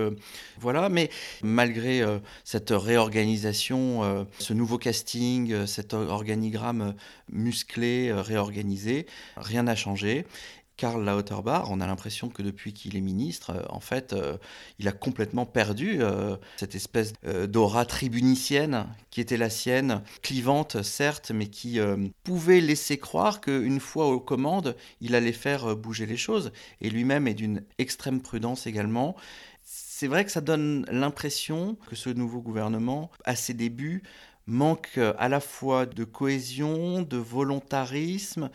voilà, 0.59 0.89
mais 0.89 1.09
malgré 1.41 2.03
cette 2.43 2.71
réorganisation, 2.71 4.27
ce 4.39 4.53
nouveau 4.53 4.77
casting, 4.77 5.65
cet 5.65 5.93
organigramme 5.93 6.95
musclé, 7.31 8.11
réorganisé, 8.11 9.05
rien 9.37 9.63
n'a 9.63 9.75
changé. 9.75 10.25
Karl 10.75 11.05
Lauterbach, 11.05 11.65
on 11.69 11.81
a 11.81 11.87
l'impression 11.87 12.29
que 12.29 12.41
depuis 12.41 12.73
qu'il 12.73 12.95
est 12.97 13.01
ministre, 13.01 13.51
euh, 13.51 13.63
en 13.69 13.79
fait, 13.79 14.13
euh, 14.13 14.37
il 14.79 14.87
a 14.87 14.91
complètement 14.91 15.45
perdu 15.45 15.97
euh, 15.99 16.35
cette 16.57 16.75
espèce 16.75 17.13
d'aura 17.23 17.85
tribunicienne 17.85 18.87
qui 19.11 19.21
était 19.21 19.37
la 19.37 19.49
sienne, 19.49 20.01
clivante 20.21 20.81
certes, 20.81 21.31
mais 21.31 21.47
qui 21.47 21.79
pouvait 22.23 22.61
laisser 22.61 22.97
croire 22.97 23.41
qu'une 23.41 23.79
fois 23.79 24.07
aux 24.07 24.19
commandes, 24.19 24.75
il 25.01 25.15
allait 25.15 25.31
faire 25.31 25.75
bouger 25.75 26.05
les 26.05 26.17
choses. 26.17 26.51
Et 26.81 26.89
lui-même 26.89 27.27
est 27.27 27.33
d'une 27.33 27.63
extrême 27.77 28.21
prudence 28.21 28.67
également. 28.67 29.15
C'est 29.63 30.07
vrai 30.07 30.25
que 30.25 30.31
ça 30.31 30.41
donne 30.41 30.85
l'impression 30.91 31.77
que 31.87 31.95
ce 31.95 32.09
nouveau 32.09 32.41
gouvernement, 32.41 33.11
à 33.25 33.35
ses 33.35 33.53
débuts, 33.53 34.03
manque 34.47 34.99
à 35.17 35.29
la 35.29 35.39
fois 35.39 35.85
de 35.85 36.03
cohésion, 36.03 37.01
de 37.01 37.17
volontarisme 37.17 38.49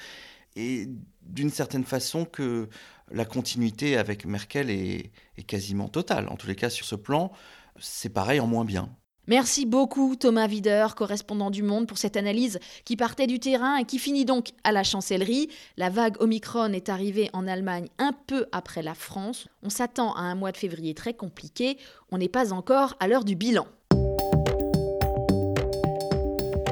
et 0.56 0.88
d'une 1.28 1.50
certaine 1.50 1.84
façon 1.84 2.24
que 2.24 2.68
la 3.10 3.24
continuité 3.24 3.96
avec 3.96 4.24
Merkel 4.26 4.70
est, 4.70 5.10
quasiment 5.46 5.88
totale. 5.88 6.28
En 6.28 6.36
tous 6.36 6.46
les 6.46 6.56
cas, 6.56 6.70
sur 6.70 6.84
ce 6.84 6.94
plan, 6.94 7.32
c'est 7.78 8.08
pareil 8.08 8.40
en 8.40 8.46
moins 8.46 8.64
bien. 8.64 8.90
Merci 9.28 9.66
beaucoup 9.66 10.16
Thomas 10.16 10.48
Wider, 10.48 10.86
correspondant 10.96 11.50
du 11.50 11.62
Monde, 11.62 11.86
pour 11.86 11.98
cette 11.98 12.16
analyse 12.16 12.58
qui 12.86 12.96
partait 12.96 13.26
du 13.26 13.38
terrain 13.38 13.76
et 13.76 13.84
qui 13.84 13.98
finit 13.98 14.24
donc 14.24 14.52
à 14.64 14.72
la 14.72 14.82
chancellerie. 14.82 15.48
La 15.76 15.90
vague 15.90 16.16
Omicron 16.20 16.72
est 16.72 16.88
arrivée 16.88 17.28
en 17.34 17.46
Allemagne 17.46 17.88
un 17.98 18.12
peu 18.26 18.46
après 18.52 18.82
la 18.82 18.94
France. 18.94 19.46
On 19.62 19.68
s'attend 19.68 20.14
à 20.14 20.20
un 20.20 20.34
mois 20.34 20.52
de 20.52 20.56
février 20.56 20.94
très 20.94 21.12
compliqué. 21.12 21.76
On 22.10 22.16
n'est 22.16 22.30
pas 22.30 22.54
encore 22.54 22.96
à 23.00 23.06
l'heure 23.06 23.24
du 23.24 23.36
bilan. 23.36 23.66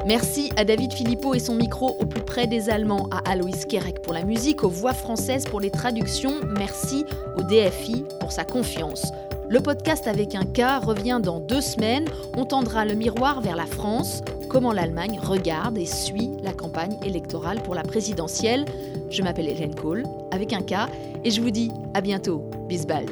Merci 0.07 0.51
à 0.55 0.63
David 0.63 0.93
Philippot 0.93 1.33
et 1.33 1.39
son 1.39 1.55
micro 1.55 1.97
au 1.99 2.05
plus 2.05 2.21
près 2.21 2.47
des 2.47 2.69
Allemands, 2.69 3.09
à 3.11 3.29
Alois 3.29 3.65
Kerek 3.67 4.01
pour 4.01 4.13
la 4.13 4.23
musique, 4.23 4.63
aux 4.63 4.69
voix 4.69 4.93
françaises 4.93 5.43
pour 5.43 5.59
les 5.59 5.69
traductions. 5.69 6.35
Merci 6.57 7.03
au 7.35 7.43
DFI 7.43 8.05
pour 8.21 8.31
sa 8.31 8.45
confiance. 8.45 9.11
Le 9.49 9.59
podcast 9.59 10.07
avec 10.07 10.33
un 10.33 10.45
K 10.45 10.81
revient 10.81 11.19
dans 11.21 11.41
deux 11.41 11.59
semaines. 11.59 12.05
On 12.37 12.45
tendra 12.45 12.85
le 12.85 12.93
miroir 12.93 13.41
vers 13.41 13.57
la 13.57 13.65
France, 13.65 14.21
comment 14.47 14.71
l'Allemagne 14.71 15.19
regarde 15.21 15.77
et 15.77 15.85
suit 15.85 16.31
la 16.41 16.53
campagne 16.53 16.97
électorale 17.03 17.61
pour 17.61 17.75
la 17.75 17.83
présidentielle. 17.83 18.63
Je 19.09 19.21
m'appelle 19.23 19.49
Hélène 19.49 19.75
Kohl 19.75 20.03
avec 20.31 20.53
un 20.53 20.61
K 20.61 20.89
et 21.25 21.31
je 21.31 21.41
vous 21.41 21.51
dis 21.51 21.69
à 21.93 21.99
bientôt. 21.99 22.49
Bis 22.69 22.87
bald. 22.87 23.09